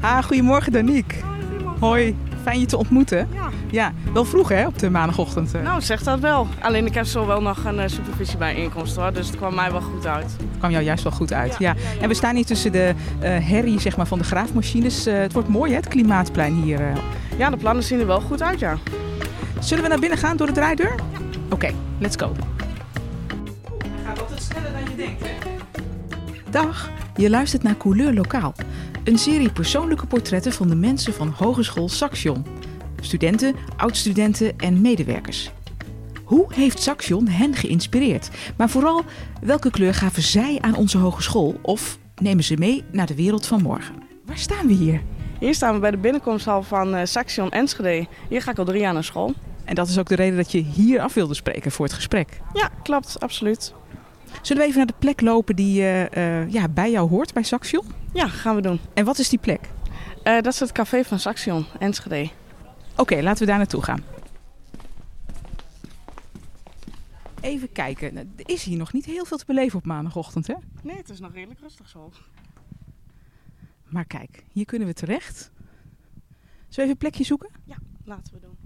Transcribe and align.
Ah, 0.00 0.22
goedemorgen 0.22 0.72
Danique. 0.72 1.16
Hoi, 1.80 2.16
fijn 2.42 2.60
je 2.60 2.66
te 2.66 2.76
ontmoeten. 2.76 3.28
Ja. 3.34 3.48
Ja, 3.70 3.92
wel 4.12 4.24
vroeg 4.24 4.48
hè, 4.48 4.66
op 4.66 4.78
de 4.78 4.90
maandagochtend. 4.90 5.54
eh. 5.54 5.62
Nou, 5.62 5.80
zeg 5.80 6.02
dat 6.02 6.18
wel. 6.20 6.46
Alleen 6.60 6.86
ik 6.86 6.94
heb 6.94 7.04
zo 7.04 7.26
wel 7.26 7.42
nog 7.42 7.64
een 7.64 7.76
uh, 7.78 7.82
supervisiebijeenkomst 7.86 8.96
hoor, 8.96 9.12
dus 9.12 9.26
het 9.26 9.36
kwam 9.36 9.54
mij 9.54 9.70
wel 9.72 9.80
goed 9.80 10.06
uit. 10.06 10.24
Het 10.24 10.58
kwam 10.58 10.70
jou 10.70 10.84
juist 10.84 11.02
wel 11.02 11.12
goed 11.12 11.32
uit. 11.32 11.56
Ja. 11.58 11.74
En 12.00 12.08
we 12.08 12.14
staan 12.14 12.34
hier 12.34 12.44
tussen 12.44 12.72
de 12.72 12.94
eh, 13.20 13.30
herrie 13.48 13.80
zeg 13.80 13.96
maar, 13.96 14.06
van 14.06 14.18
de 14.18 14.24
graafmachines. 14.24 15.06
Eh, 15.06 15.18
het 15.18 15.32
wordt 15.32 15.48
mooi 15.48 15.70
hè, 15.70 15.76
het 15.76 15.88
klimaatplein 15.88 16.54
hier. 16.54 16.80
eh. 16.80 16.96
Ja, 17.38 17.50
de 17.50 17.56
plannen 17.56 17.84
zien 17.84 18.00
er 18.00 18.06
wel 18.06 18.20
goed 18.20 18.42
uit, 18.42 18.58
ja. 18.58 18.76
Zullen 19.60 19.82
we 19.82 19.88
naar 19.90 19.98
binnen 20.00 20.18
gaan 20.18 20.36
door 20.36 20.46
de 20.46 20.52
draaideur? 20.52 20.94
Oké, 21.50 21.70
let's 21.98 22.16
go. 22.16 22.32
Gaat 24.06 24.20
altijd 24.20 24.42
sneller 24.42 24.70
dan 24.72 24.80
je 24.90 24.96
denkt 24.96 25.22
hè? 25.22 25.28
Dag, 26.50 26.90
je 27.16 27.30
luistert 27.30 27.62
naar 27.62 27.76
Couleur 27.76 28.14
Lokaal. 28.14 28.54
Een 29.10 29.18
serie 29.18 29.52
persoonlijke 29.52 30.06
portretten 30.06 30.52
van 30.52 30.68
de 30.68 30.74
mensen 30.74 31.12
van 31.12 31.28
Hogeschool 31.28 31.88
Saxion. 31.88 32.46
Studenten, 33.00 33.54
oud-studenten 33.76 34.58
en 34.58 34.80
medewerkers. 34.80 35.50
Hoe 36.24 36.54
heeft 36.54 36.82
Saxion 36.82 37.28
hen 37.28 37.54
geïnspireerd? 37.54 38.30
Maar 38.56 38.68
vooral, 38.68 39.04
welke 39.40 39.70
kleur 39.70 39.94
gaven 39.94 40.22
zij 40.22 40.58
aan 40.60 40.74
onze 40.74 40.98
hogeschool? 40.98 41.58
Of 41.62 41.98
nemen 42.20 42.44
ze 42.44 42.56
mee 42.56 42.84
naar 42.92 43.06
de 43.06 43.14
wereld 43.14 43.46
van 43.46 43.62
morgen? 43.62 43.94
Waar 44.24 44.38
staan 44.38 44.66
we 44.66 44.72
hier? 44.72 45.02
Hier 45.40 45.54
staan 45.54 45.74
we 45.74 45.80
bij 45.80 45.90
de 45.90 45.98
binnenkomsthal 45.98 46.62
van 46.62 46.94
uh, 46.94 47.00
Saxion 47.04 47.50
Enschede. 47.50 48.06
Hier 48.28 48.42
ga 48.42 48.50
ik 48.50 48.58
al 48.58 48.64
drie 48.64 48.80
jaar 48.80 48.92
naar 48.92 49.04
school. 49.04 49.34
En 49.64 49.74
dat 49.74 49.88
is 49.88 49.98
ook 49.98 50.08
de 50.08 50.14
reden 50.14 50.36
dat 50.36 50.52
je 50.52 50.58
hier 50.58 51.00
af 51.00 51.14
wilde 51.14 51.34
spreken 51.34 51.70
voor 51.70 51.84
het 51.84 51.94
gesprek. 51.94 52.40
Ja, 52.52 52.70
klopt, 52.82 53.20
absoluut. 53.20 53.74
Zullen 54.42 54.62
we 54.62 54.68
even 54.68 54.78
naar 54.78 54.86
de 54.86 54.94
plek 54.98 55.20
lopen 55.20 55.56
die 55.56 55.80
uh, 55.80 56.10
uh, 56.10 56.50
ja, 56.50 56.68
bij 56.68 56.90
jou 56.90 57.08
hoort, 57.08 57.32
bij 57.32 57.42
Saxion? 57.42 57.84
Ja, 58.12 58.28
gaan 58.28 58.54
we 58.54 58.62
doen. 58.62 58.80
En 58.94 59.04
wat 59.04 59.18
is 59.18 59.28
die 59.28 59.38
plek? 59.38 59.60
Uh, 60.24 60.34
dat 60.34 60.46
is 60.46 60.60
het 60.60 60.72
café 60.72 61.04
van 61.04 61.18
Saxion, 61.18 61.66
Enschede. 61.78 62.30
Oké, 62.90 63.00
okay, 63.00 63.22
laten 63.22 63.40
we 63.40 63.46
daar 63.46 63.58
naartoe 63.58 63.82
gaan. 63.82 64.02
Even 67.40 67.72
kijken. 67.72 68.16
Er 68.16 68.26
is 68.36 68.62
hier 68.62 68.76
nog 68.76 68.92
niet 68.92 69.04
heel 69.04 69.24
veel 69.24 69.36
te 69.36 69.44
beleven 69.46 69.78
op 69.78 69.84
maandagochtend, 69.84 70.46
hè? 70.46 70.54
Nee, 70.82 70.96
het 70.96 71.08
is 71.08 71.20
nog 71.20 71.32
redelijk 71.32 71.60
rustig 71.60 71.88
zo. 71.88 72.10
Maar 73.84 74.04
kijk, 74.04 74.44
hier 74.52 74.64
kunnen 74.64 74.88
we 74.88 74.94
terecht. 74.94 75.36
Zullen 75.36 75.50
we 76.68 76.76
even 76.76 76.90
een 76.90 76.96
plekje 76.96 77.24
zoeken? 77.24 77.50
Ja, 77.64 77.76
laten 78.04 78.32
we 78.32 78.40
doen. 78.40 78.56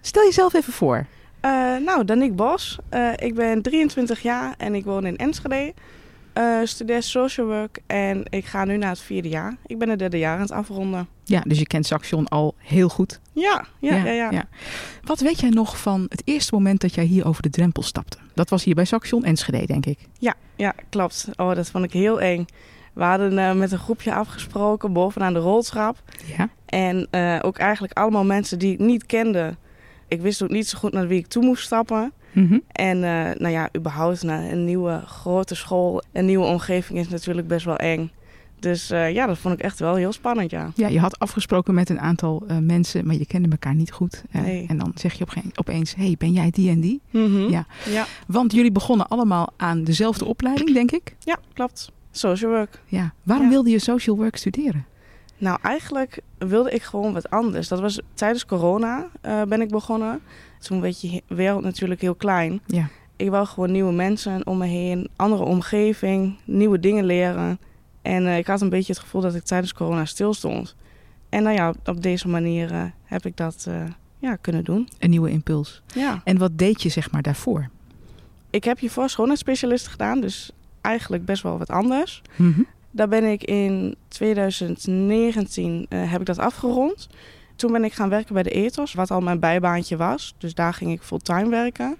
Stel 0.00 0.24
jezelf 0.24 0.54
even 0.54 0.72
voor. 0.72 1.06
Uh, 1.44 1.76
nou, 1.84 2.04
Danique 2.04 2.34
Bos. 2.34 2.78
Uh, 2.90 3.12
ik 3.16 3.34
ben 3.34 3.62
23 3.62 4.22
jaar 4.22 4.54
en 4.58 4.74
ik 4.74 4.84
woon 4.84 5.06
in 5.06 5.16
Enschede. 5.16 5.74
Uh, 6.38 6.58
studeer 6.64 7.02
social 7.02 7.46
work 7.46 7.78
en 7.86 8.22
ik 8.30 8.44
ga 8.44 8.64
nu 8.64 8.76
naar 8.76 8.90
het 8.90 9.00
vierde 9.00 9.28
jaar. 9.28 9.56
Ik 9.66 9.78
ben 9.78 9.88
het 9.88 9.98
derde 9.98 10.18
jaar 10.18 10.34
aan 10.34 10.40
het 10.40 10.50
afronden. 10.50 11.08
Ja, 11.24 11.40
dus 11.40 11.58
je 11.58 11.66
kent 11.66 11.86
Saxion 11.86 12.28
al 12.28 12.54
heel 12.58 12.88
goed. 12.88 13.20
Ja, 13.32 13.66
ja, 13.78 13.96
ja. 13.96 14.04
ja, 14.04 14.12
ja. 14.12 14.30
ja. 14.30 14.48
Wat 15.02 15.20
weet 15.20 15.40
jij 15.40 15.50
nog 15.50 15.78
van 15.80 16.06
het 16.08 16.22
eerste 16.24 16.54
moment 16.54 16.80
dat 16.80 16.94
jij 16.94 17.04
hier 17.04 17.26
over 17.26 17.42
de 17.42 17.50
drempel 17.50 17.82
stapte? 17.82 18.18
Dat 18.34 18.50
was 18.50 18.64
hier 18.64 18.74
bij 18.74 18.84
Saxion 18.84 19.24
Enschede, 19.24 19.66
denk 19.66 19.86
ik. 19.86 19.98
Ja, 20.18 20.34
ja, 20.56 20.74
klopt. 20.88 21.28
Oh, 21.36 21.54
dat 21.54 21.70
vond 21.70 21.84
ik 21.84 21.92
heel 21.92 22.20
eng. 22.20 22.46
We 22.92 23.02
hadden 23.02 23.32
uh, 23.32 23.52
met 23.52 23.72
een 23.72 23.78
groepje 23.78 24.14
afgesproken 24.14 24.92
bovenaan 24.92 25.32
de 25.32 25.38
roltrap. 25.38 26.02
Ja. 26.36 26.48
En 26.66 27.08
uh, 27.10 27.38
ook 27.42 27.58
eigenlijk 27.58 27.98
allemaal 27.98 28.24
mensen 28.24 28.58
die 28.58 28.72
ik 28.72 28.78
niet 28.78 29.06
kende. 29.06 29.56
Ik 30.08 30.20
wist 30.20 30.42
ook 30.42 30.50
niet 30.50 30.68
zo 30.68 30.78
goed 30.78 30.92
naar 30.92 31.06
wie 31.08 31.18
ik 31.18 31.26
toe 31.26 31.44
moest 31.44 31.64
stappen. 31.64 32.12
Mm 32.32 32.46
-hmm. 32.48 32.62
En 32.72 32.96
uh, 32.96 33.02
nou 33.38 33.48
ja, 33.48 33.68
überhaupt 33.76 34.22
naar 34.22 34.50
een 34.52 34.64
nieuwe 34.64 35.02
grote 35.06 35.54
school, 35.54 36.02
een 36.12 36.24
nieuwe 36.24 36.46
omgeving 36.46 36.98
is 36.98 37.08
natuurlijk 37.08 37.46
best 37.48 37.64
wel 37.64 37.76
eng. 37.76 38.10
Dus 38.58 38.90
uh, 38.90 39.12
ja, 39.12 39.26
dat 39.26 39.38
vond 39.38 39.54
ik 39.54 39.60
echt 39.60 39.78
wel 39.78 39.94
heel 39.94 40.12
spannend, 40.12 40.50
ja. 40.50 40.70
Ja, 40.74 40.88
je 40.88 40.98
had 41.00 41.18
afgesproken 41.18 41.74
met 41.74 41.88
een 41.90 42.00
aantal 42.00 42.42
uh, 42.50 42.58
mensen, 42.58 43.06
maar 43.06 43.14
je 43.14 43.26
kende 43.26 43.48
elkaar 43.48 43.74
niet 43.74 43.92
goed. 43.92 44.22
Nee. 44.30 44.66
En 44.68 44.78
dan 44.78 44.92
zeg 44.94 45.12
je 45.12 45.24
op 45.24 45.32
opeens, 45.54 45.94
hey, 45.94 46.14
ben 46.18 46.32
jij 46.32 46.50
die 46.50 46.70
en 46.70 46.80
die? 46.80 47.00
Mm 47.10 47.24
-hmm. 47.34 47.50
ja. 47.50 47.66
ja. 47.90 48.06
Want 48.26 48.52
jullie 48.52 48.72
begonnen 48.72 49.08
allemaal 49.08 49.52
aan 49.56 49.84
dezelfde 49.84 50.24
opleiding, 50.24 50.72
denk 50.74 50.90
ik? 50.90 51.14
Ja, 51.18 51.38
klopt. 51.52 51.92
Social 52.10 52.50
work. 52.50 52.80
Ja. 52.86 53.12
Waarom 53.22 53.46
Ja. 53.46 53.52
wilde 53.52 53.70
je 53.70 53.78
social 53.78 54.16
work 54.16 54.36
studeren? 54.36 54.86
Nou, 55.38 55.58
eigenlijk 55.62 56.20
wilde 56.38 56.70
ik 56.70 56.82
gewoon 56.82 57.12
wat 57.12 57.30
anders. 57.30 57.68
Dat 57.68 57.80
was 57.80 58.00
tijdens 58.14 58.46
corona 58.46 59.06
uh, 59.26 59.42
ben 59.42 59.60
ik 59.60 59.68
begonnen. 59.68 60.20
Toen 60.58 60.80
werd 60.80 61.00
je 61.00 61.22
wereld 61.26 61.62
natuurlijk 61.62 62.00
heel 62.00 62.14
klein. 62.14 62.60
Ja. 62.66 62.88
Ik 63.16 63.30
wou 63.30 63.46
gewoon 63.46 63.72
nieuwe 63.72 63.92
mensen 63.92 64.46
om 64.46 64.58
me 64.58 64.66
heen, 64.66 65.08
andere 65.16 65.44
omgeving, 65.44 66.38
nieuwe 66.44 66.80
dingen 66.80 67.04
leren. 67.04 67.58
En 68.02 68.22
uh, 68.22 68.38
ik 68.38 68.46
had 68.46 68.60
een 68.60 68.68
beetje 68.68 68.92
het 68.92 69.02
gevoel 69.02 69.20
dat 69.20 69.34
ik 69.34 69.42
tijdens 69.42 69.72
corona 69.72 70.04
stil 70.04 70.34
stond. 70.34 70.76
En 71.28 71.42
nou 71.42 71.56
ja, 71.56 71.74
op 71.84 72.02
deze 72.02 72.28
manier 72.28 72.72
uh, 72.72 72.84
heb 73.04 73.26
ik 73.26 73.36
dat 73.36 73.68
ja, 74.18 74.36
kunnen 74.36 74.64
doen. 74.64 74.88
Een 74.98 75.10
nieuwe 75.10 75.30
impuls. 75.30 75.82
Ja. 75.94 76.20
En 76.24 76.38
wat 76.38 76.58
deed 76.58 76.82
je 76.82 76.88
zeg 76.88 77.10
maar 77.10 77.22
daarvoor? 77.22 77.68
Ik 78.50 78.64
heb 78.64 78.78
hiervoor 78.78 79.08
schoonheidsspecialist 79.08 79.86
gedaan, 79.86 80.20
dus 80.20 80.52
eigenlijk 80.80 81.24
best 81.24 81.42
wel 81.42 81.58
wat 81.58 81.70
anders. 81.70 82.22
Mm 82.36 82.52
-hmm. 82.52 82.66
Daar 82.94 83.08
ben 83.08 83.24
ik 83.24 83.44
in 83.44 83.96
2019 84.08 85.86
uh, 85.88 86.10
heb 86.10 86.20
ik 86.20 86.26
dat 86.26 86.38
afgerond. 86.38 87.08
Toen 87.56 87.72
ben 87.72 87.84
ik 87.84 87.92
gaan 87.92 88.08
werken 88.08 88.34
bij 88.34 88.42
de 88.42 88.50
Ethos, 88.50 88.94
wat 88.94 89.10
al 89.10 89.20
mijn 89.20 89.40
bijbaantje 89.40 89.96
was. 89.96 90.34
Dus 90.38 90.54
daar 90.54 90.74
ging 90.74 90.92
ik 90.92 91.02
fulltime 91.02 91.48
werken. 91.48 91.96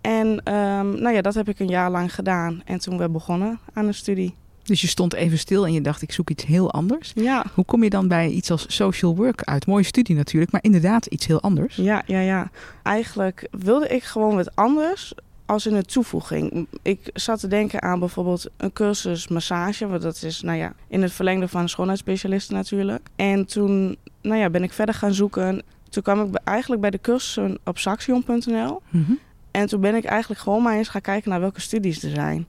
En 0.00 0.26
um, 0.26 1.00
nou 1.00 1.10
ja, 1.10 1.20
dat 1.20 1.34
heb 1.34 1.48
ik 1.48 1.58
een 1.58 1.68
jaar 1.68 1.90
lang 1.90 2.14
gedaan. 2.14 2.62
En 2.64 2.78
toen 2.78 2.98
we 2.98 3.08
begonnen 3.08 3.58
aan 3.72 3.86
een 3.86 3.94
studie. 3.94 4.34
Dus 4.62 4.80
je 4.80 4.86
stond 4.86 5.14
even 5.14 5.38
stil 5.38 5.66
en 5.66 5.72
je 5.72 5.80
dacht, 5.80 6.02
ik 6.02 6.12
zoek 6.12 6.30
iets 6.30 6.44
heel 6.44 6.72
anders. 6.72 7.12
Ja. 7.14 7.44
Hoe 7.54 7.64
kom 7.64 7.82
je 7.82 7.90
dan 7.90 8.08
bij 8.08 8.28
iets 8.28 8.50
als 8.50 8.64
social 8.68 9.16
work 9.16 9.42
uit? 9.42 9.66
Mooie 9.66 9.84
studie 9.84 10.16
natuurlijk, 10.16 10.52
maar 10.52 10.62
inderdaad 10.62 11.06
iets 11.06 11.26
heel 11.26 11.40
anders. 11.40 11.76
Ja, 11.76 12.02
ja, 12.06 12.20
ja. 12.20 12.50
Eigenlijk 12.82 13.48
wilde 13.50 13.88
ik 13.88 14.02
gewoon 14.02 14.34
wat 14.34 14.56
anders 14.56 15.14
als 15.46 15.66
in 15.66 15.74
een 15.74 15.86
toevoeging. 15.86 16.66
Ik 16.82 17.10
zat 17.14 17.40
te 17.40 17.46
denken 17.46 17.82
aan 17.82 17.98
bijvoorbeeld 17.98 18.46
een 18.56 18.72
cursus 18.72 19.28
massage. 19.28 19.86
Want 19.86 20.02
dat 20.02 20.22
is 20.22 20.40
nou 20.40 20.58
ja, 20.58 20.72
in 20.88 21.02
het 21.02 21.12
verlengde 21.12 21.48
van 21.48 21.68
schoonheidsspecialisten 21.68 22.54
natuurlijk. 22.54 23.08
En 23.16 23.46
toen 23.46 23.96
nou 24.22 24.40
ja, 24.40 24.50
ben 24.50 24.62
ik 24.62 24.72
verder 24.72 24.94
gaan 24.94 25.14
zoeken. 25.14 25.62
Toen 25.88 26.02
kwam 26.02 26.20
ik 26.20 26.40
eigenlijk 26.44 26.80
bij 26.80 26.90
de 26.90 27.00
cursussen 27.00 27.58
op 27.64 27.78
saxion.nl. 27.78 28.82
Mm 28.90 29.04
-hmm. 29.04 29.18
En 29.50 29.66
toen 29.66 29.80
ben 29.80 29.94
ik 29.94 30.04
eigenlijk 30.04 30.40
gewoon 30.40 30.62
maar 30.62 30.76
eens 30.76 30.88
gaan 30.88 31.00
kijken 31.00 31.30
naar 31.30 31.40
welke 31.40 31.60
studies 31.60 32.02
er 32.02 32.10
zijn. 32.10 32.46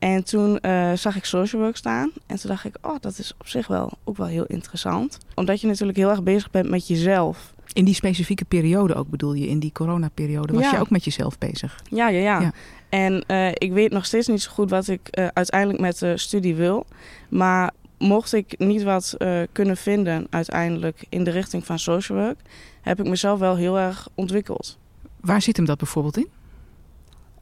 En 0.00 0.24
toen 0.24 0.58
uh, 0.62 0.92
zag 0.92 1.16
ik 1.16 1.24
social 1.24 1.62
work 1.62 1.76
staan. 1.76 2.10
En 2.26 2.36
toen 2.40 2.50
dacht 2.50 2.64
ik, 2.64 2.76
oh, 2.82 2.96
dat 3.00 3.18
is 3.18 3.32
op 3.38 3.48
zich 3.48 3.66
wel 3.66 3.92
ook 4.04 4.16
wel 4.16 4.26
heel 4.26 4.44
interessant. 4.44 5.18
Omdat 5.34 5.60
je 5.60 5.66
natuurlijk 5.66 5.98
heel 5.98 6.10
erg 6.10 6.22
bezig 6.22 6.50
bent 6.50 6.68
met 6.68 6.86
jezelf. 6.88 7.52
In 7.72 7.84
die 7.84 7.94
specifieke 7.94 8.44
periode 8.44 8.94
ook 8.94 9.08
bedoel 9.08 9.32
je, 9.34 9.48
in 9.48 9.58
die 9.58 9.72
coronaperiode, 9.72 10.52
was 10.52 10.62
Ja. 10.62 10.70
je 10.70 10.78
ook 10.80 10.90
met 10.90 11.04
jezelf 11.04 11.38
bezig? 11.38 11.82
Ja, 11.90 12.08
ja, 12.08 12.20
ja. 12.20 12.40
Ja. 12.40 12.52
En 12.88 13.24
uh, 13.26 13.48
ik 13.48 13.72
weet 13.72 13.90
nog 13.92 14.06
steeds 14.06 14.26
niet 14.26 14.42
zo 14.42 14.50
goed 14.50 14.70
wat 14.70 14.88
ik 14.88 15.08
uh, 15.18 15.26
uiteindelijk 15.32 15.80
met 15.80 15.98
de 15.98 16.16
studie 16.18 16.54
wil. 16.54 16.86
Maar 17.28 17.70
mocht 17.98 18.32
ik 18.32 18.54
niet 18.58 18.82
wat 18.82 19.14
uh, 19.18 19.40
kunnen 19.52 19.76
vinden 19.76 20.26
uiteindelijk 20.30 21.04
in 21.08 21.24
de 21.24 21.30
richting 21.30 21.66
van 21.66 21.78
social 21.78 22.18
work, 22.18 22.38
heb 22.80 23.00
ik 23.00 23.08
mezelf 23.08 23.38
wel 23.38 23.56
heel 23.56 23.78
erg 23.78 24.08
ontwikkeld. 24.14 24.78
Waar 25.20 25.42
zit 25.42 25.56
hem 25.56 25.66
dat 25.66 25.78
bijvoorbeeld 25.78 26.16
in? 26.16 26.28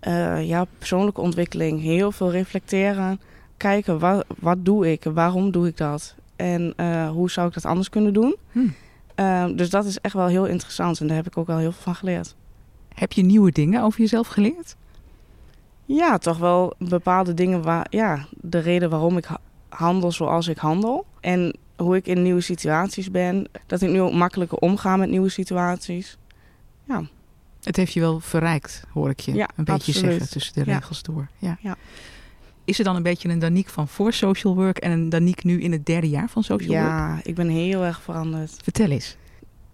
Uh, 0.06 0.46
ja, 0.46 0.66
persoonlijke 0.78 1.20
ontwikkeling. 1.20 1.80
Heel 1.80 2.12
veel 2.12 2.30
reflecteren. 2.30 3.20
Kijken, 3.56 3.98
wat, 3.98 4.24
wat 4.38 4.64
doe 4.64 4.92
ik? 4.92 5.04
Waarom 5.04 5.50
doe 5.50 5.66
ik 5.66 5.76
dat? 5.76 6.14
En 6.36 6.74
uh, 6.76 7.10
hoe 7.10 7.30
zou 7.30 7.48
ik 7.48 7.54
dat 7.54 7.64
anders 7.64 7.88
kunnen 7.88 8.12
doen? 8.12 8.36
Hm. 8.52 8.58
Uh, 9.16 9.46
dus 9.56 9.70
dat 9.70 9.84
is 9.84 9.98
echt 10.00 10.14
wel 10.14 10.26
heel 10.26 10.46
interessant. 10.46 11.00
En 11.00 11.06
daar 11.06 11.16
heb 11.16 11.26
ik 11.26 11.36
ook 11.36 11.46
wel 11.46 11.58
heel 11.58 11.72
veel 11.72 11.82
van 11.82 11.94
geleerd. 11.94 12.34
Heb 12.94 13.12
je 13.12 13.22
nieuwe 13.22 13.52
dingen 13.52 13.82
over 13.82 14.00
jezelf 14.00 14.28
geleerd? 14.28 14.76
Ja, 15.84 16.18
toch 16.18 16.38
wel 16.38 16.74
bepaalde 16.78 17.34
dingen 17.34 17.62
waar... 17.62 17.86
Ja, 17.90 18.26
de 18.40 18.58
reden 18.58 18.90
waarom 18.90 19.16
ik 19.16 19.28
handel 19.68 20.12
zoals 20.12 20.48
ik 20.48 20.58
handel. 20.58 21.06
En 21.20 21.56
hoe 21.76 21.96
ik 21.96 22.06
in 22.06 22.22
nieuwe 22.22 22.40
situaties 22.40 23.10
ben. 23.10 23.48
Dat 23.66 23.80
ik 23.80 23.90
nu 23.90 24.00
ook 24.00 24.12
makkelijker 24.12 24.58
omga 24.58 24.96
met 24.96 25.10
nieuwe 25.10 25.28
situaties. 25.28 26.18
Ja. 26.84 27.02
Het 27.62 27.76
heeft 27.76 27.92
je 27.92 28.00
wel 28.00 28.20
verrijkt, 28.20 28.82
hoor 28.92 29.10
ik 29.10 29.20
je 29.20 29.34
ja, 29.34 29.48
een 29.56 29.64
beetje 29.64 29.92
absoluut. 29.92 30.10
zeggen 30.10 30.30
tussen 30.30 30.54
de 30.54 30.62
regels 30.62 31.00
ja. 31.06 31.12
door. 31.12 31.28
Ja. 31.38 31.58
ja. 31.60 31.76
Is 32.64 32.78
er 32.78 32.84
dan 32.84 32.96
een 32.96 33.02
beetje 33.02 33.28
een 33.28 33.38
Danique 33.38 33.72
van 33.72 33.88
voor 33.88 34.12
social 34.12 34.54
work 34.54 34.78
en 34.78 34.90
een 34.90 35.08
Danique 35.08 35.46
nu 35.46 35.60
in 35.60 35.72
het 35.72 35.86
derde 35.86 36.08
jaar 36.08 36.28
van 36.28 36.42
social 36.42 36.76
work? 36.76 36.90
Ja, 36.90 37.20
ik 37.22 37.34
ben 37.34 37.48
heel 37.48 37.84
erg 37.84 38.02
veranderd. 38.02 38.56
Vertel 38.62 38.90
eens. 38.90 39.16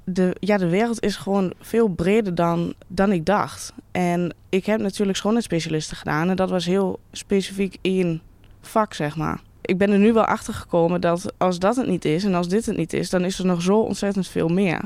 De, 0.05 0.37
ja, 0.41 0.57
de 0.57 0.69
wereld 0.69 1.03
is 1.03 1.17
gewoon 1.17 1.53
veel 1.61 1.89
breder 1.89 2.35
dan, 2.35 2.75
dan 2.87 3.13
ik 3.13 3.27
dacht. 3.27 3.73
En 3.91 4.35
ik 4.49 4.67
heb 4.67 4.81
natuurlijk 4.81 5.19
schoonheidsspecialisten 5.19 5.97
gedaan 5.97 6.29
en 6.29 6.37
dat 6.37 6.51
was 6.51 6.67
heel 6.67 7.01
specifiek 7.13 7.77
één 7.81 8.23
vak, 8.61 8.95
zeg 8.95 9.17
maar. 9.17 9.41
Ik 9.61 9.79
ben 9.79 9.91
er 9.91 9.99
nu 9.99 10.13
wel 10.13 10.25
achter 10.25 10.55
gekomen 10.55 11.01
dat 11.01 11.33
als 11.37 11.59
dat 11.59 11.77
het 11.77 11.87
niet 11.87 12.05
is 12.05 12.25
en 12.25 12.35
als 12.35 12.49
dit 12.49 12.67
het 12.67 12.77
niet 12.77 12.93
is, 12.93 13.11
dan 13.11 13.25
is 13.25 13.39
er 13.39 13.47
nog 13.47 13.63
zo 13.63 13.79
ontzettend 13.79 14.29
veel 14.29 14.49
meer. 14.49 14.81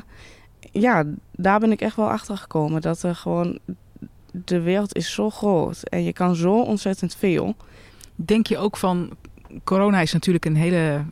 Ja, 0.72 1.04
daar 1.32 1.60
ben 1.60 1.72
ik 1.72 1.80
echt 1.80 1.96
wel 1.96 2.10
achter 2.10 2.36
gekomen. 2.36 2.80
Dat 2.80 3.02
er 3.02 3.14
gewoon. 3.14 3.58
De 4.44 4.60
wereld 4.60 4.96
is 4.96 5.12
zo 5.12 5.30
groot 5.30 5.82
en 5.82 6.04
je 6.04 6.12
kan 6.12 6.34
zo 6.36 6.62
ontzettend 6.62 7.14
veel. 7.16 7.54
Denk 8.14 8.46
je 8.46 8.58
ook 8.58 8.76
van. 8.76 9.10
Corona 9.64 10.00
is 10.00 10.12
natuurlijk 10.12 10.44
een 10.44 10.56
hele 10.56 11.04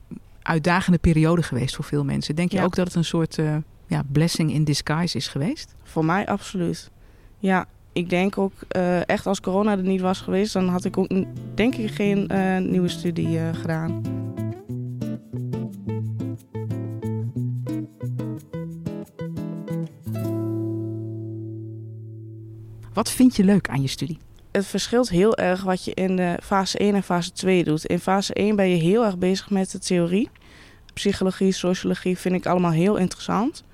uitdagende 0.43 0.98
periode 0.98 1.43
geweest 1.43 1.75
voor 1.75 1.84
veel 1.84 2.04
mensen. 2.04 2.34
Denk 2.37 2.50
je 2.50 2.56
Ja. 2.56 2.64
ook 2.64 2.75
dat 2.75 2.87
het 2.87 2.94
een 2.96 3.04
soort 3.04 3.38
eh, 3.38 3.56
ja, 3.87 4.02
blessing 4.12 4.52
in 4.52 4.64
disguise 4.64 5.16
is 5.16 5.28
geweest? 5.28 5.75
Voor 5.82 6.04
mij 6.04 6.26
absoluut. 6.26 6.90
Ja, 7.38 7.66
ik 7.93 8.10
denk 8.10 8.38
ook 8.38 8.52
eh, 8.69 9.08
echt 9.08 9.26
als 9.26 9.40
corona 9.40 9.70
er 9.70 9.82
niet 9.82 10.00
was 10.00 10.20
geweest, 10.20 10.52
dan 10.52 10.69
had 10.69 10.84
ik 10.84 10.96
ook 10.96 11.08
denk 11.54 11.75
ik 11.75 11.90
geen 11.90 12.28
eh, 12.28 12.58
nieuwe 12.58 12.88
studie 12.88 13.38
gedaan. 13.52 14.02
Wat 22.96 23.10
vind 23.10 23.37
je 23.37 23.44
leuk 23.44 23.69
aan 23.69 23.82
je 23.82 23.88
studie? 23.88 24.19
Het 24.52 24.66
verschilt 24.66 25.08
heel 25.08 25.37
erg 25.37 25.62
wat 25.62 25.84
je 25.84 25.94
in 25.94 26.16
de 26.16 26.38
fase 26.43 26.78
1 26.78 26.94
en 26.94 27.02
fase 27.02 27.32
2 27.32 27.64
doet. 27.64 27.84
In 27.84 27.98
fase 27.98 28.34
1 28.34 28.56
ben 28.56 28.69
je 28.69 28.76
heel 28.76 29.04
erg 29.04 29.19
bezig 29.19 29.50
met 29.50 29.70
de 29.70 29.78
theorie. 29.78 30.31
Psychologie, 30.94 31.52
sociologie 31.52 32.19
vind 32.19 32.34
ik 32.34 32.46
allemaal 32.46 32.70
heel 32.70 32.96
interessant. 32.96 33.64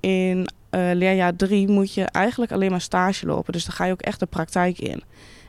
In 0.00 0.48
eh, 0.70 0.90
leerjaar 0.94 1.36
3 1.36 1.68
moet 1.68 1.94
je 1.94 2.04
eigenlijk 2.04 2.52
alleen 2.52 2.70
maar 2.70 2.80
stage 2.80 3.26
lopen. 3.26 3.52
Dus 3.52 3.64
dan 3.64 3.74
ga 3.74 3.84
je 3.84 3.92
ook 3.92 4.02
echt 4.02 4.20
de 4.20 4.26
praktijk 4.26 4.78
in. 4.78 5.02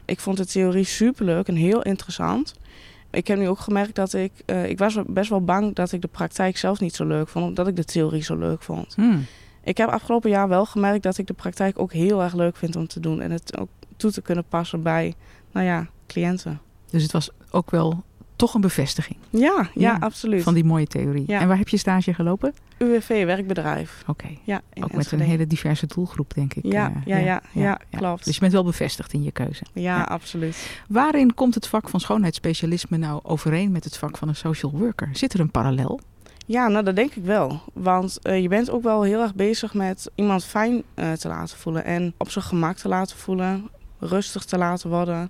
Ik 0.05 0.19
vond 0.19 0.37
de 0.37 0.45
theorie 0.45 0.85
superleuk 0.85 1.47
en 1.47 1.55
heel 1.55 1.81
interessant. 1.81 2.53
Ik 3.11 3.27
heb 3.27 3.37
nu 3.37 3.47
ook 3.47 3.59
gemerkt 3.59 3.95
dat 3.95 4.13
ik... 4.13 4.31
eh, 4.45 4.69
ik 4.69 4.77
was 4.77 4.97
best 5.07 5.29
wel 5.29 5.43
bang 5.43 5.75
dat 5.75 5.91
ik 5.91 6.01
de 6.01 6.07
praktijk 6.07 6.57
zelf 6.57 6.79
niet 6.79 6.95
zo 6.95 7.05
leuk 7.05 7.27
vond. 7.27 7.45
Omdat 7.45 7.67
ik 7.67 7.75
de 7.75 7.85
theorie 7.85 8.23
zo 8.23 8.35
leuk 8.35 8.63
vond. 8.63 8.95
Hmm. 8.95 9.25
Ik 9.69 9.77
heb 9.77 9.89
afgelopen 9.89 10.29
jaar 10.29 10.47
wel 10.47 10.65
gemerkt 10.65 11.03
dat 11.03 11.17
ik 11.17 11.27
de 11.27 11.33
praktijk 11.33 11.79
ook 11.79 11.93
heel 11.93 12.23
erg 12.23 12.33
leuk 12.33 12.55
vind 12.55 12.75
om 12.75 12.87
te 12.87 12.99
doen. 12.99 13.21
En 13.21 13.31
het 13.31 13.57
ook 13.57 13.69
toe 13.97 14.11
te 14.11 14.21
kunnen 14.21 14.43
passen 14.49 14.83
bij, 14.83 15.13
nou 15.51 15.65
ja, 15.65 15.87
cliënten. 16.07 16.59
Dus 16.89 17.03
het 17.03 17.11
was 17.11 17.29
ook 17.51 17.71
wel 17.71 18.03
toch 18.35 18.53
een 18.53 18.61
bevestiging 18.61 19.17
Ja, 19.29 19.39
ja, 19.39 19.69
Ja, 19.73 19.97
absoluut. 19.99 20.43
van 20.43 20.53
die 20.53 20.63
mooie 20.63 20.87
theorie. 20.87 21.23
Ja. 21.27 21.39
En 21.39 21.47
waar 21.47 21.57
heb 21.57 21.67
je 21.67 21.77
stage 21.77 22.13
gelopen? 22.13 22.53
UWV, 22.77 23.25
werkbedrijf. 23.25 24.03
Oké, 24.07 24.27
Ja, 24.43 24.55
ook 24.73 24.83
met 24.83 24.93
Enschede. 24.93 25.23
een 25.23 25.29
hele 25.29 25.47
diverse 25.47 25.85
doelgroep, 25.85 26.33
denk 26.33 26.53
ik. 26.53 26.71
Ja, 26.71 26.93
eh, 26.95 27.01
ja, 27.05 27.17
ja, 27.17 27.41
ja, 27.51 27.79
klopt. 27.89 28.25
Dus 28.25 28.33
je 28.33 28.39
bent 28.39 28.53
wel 28.53 28.63
bevestigd 28.63 29.13
in 29.13 29.23
je 29.23 29.31
keuze. 29.31 29.63
Ja, 29.73 29.81
ja. 29.81 30.01
absoluut. 30.03 30.81
Waarin 30.87 31.33
komt 31.33 31.55
het 31.55 31.67
vak 31.67 31.89
van 31.89 31.99
schoonheidsspecialisme 31.99 32.97
nou 32.97 33.19
overeen 33.23 33.71
met 33.71 33.83
het 33.83 33.97
vak 33.97 34.17
van 34.17 34.27
een 34.27 34.35
social 34.35 34.71
worker? 34.71 35.09
Zit 35.13 35.33
er 35.33 35.39
een 35.39 35.51
parallel? 35.51 35.99
Ja, 36.51 36.67
nou 36.67 36.83
dat 36.85 36.95
denk 36.95 37.15
ik 37.15 37.23
wel. 37.23 37.61
Want 37.73 38.19
eh, 38.21 38.41
je 38.41 38.47
bent 38.47 38.69
ook 38.69 38.83
wel 38.83 39.01
heel 39.03 39.21
erg 39.21 39.35
bezig 39.35 39.73
met 39.73 40.11
iemand 40.15 40.45
fijn 40.45 40.83
eh, 40.93 41.11
te 41.11 41.27
laten 41.27 41.57
voelen. 41.57 41.83
En 41.85 42.13
op 42.17 42.29
zijn 42.29 42.45
gemak 42.45 42.77
te 42.77 42.87
laten 42.87 43.17
voelen. 43.17 43.69
Rustig 43.99 44.43
te 44.45 44.57
laten 44.57 44.89
worden. 44.89 45.29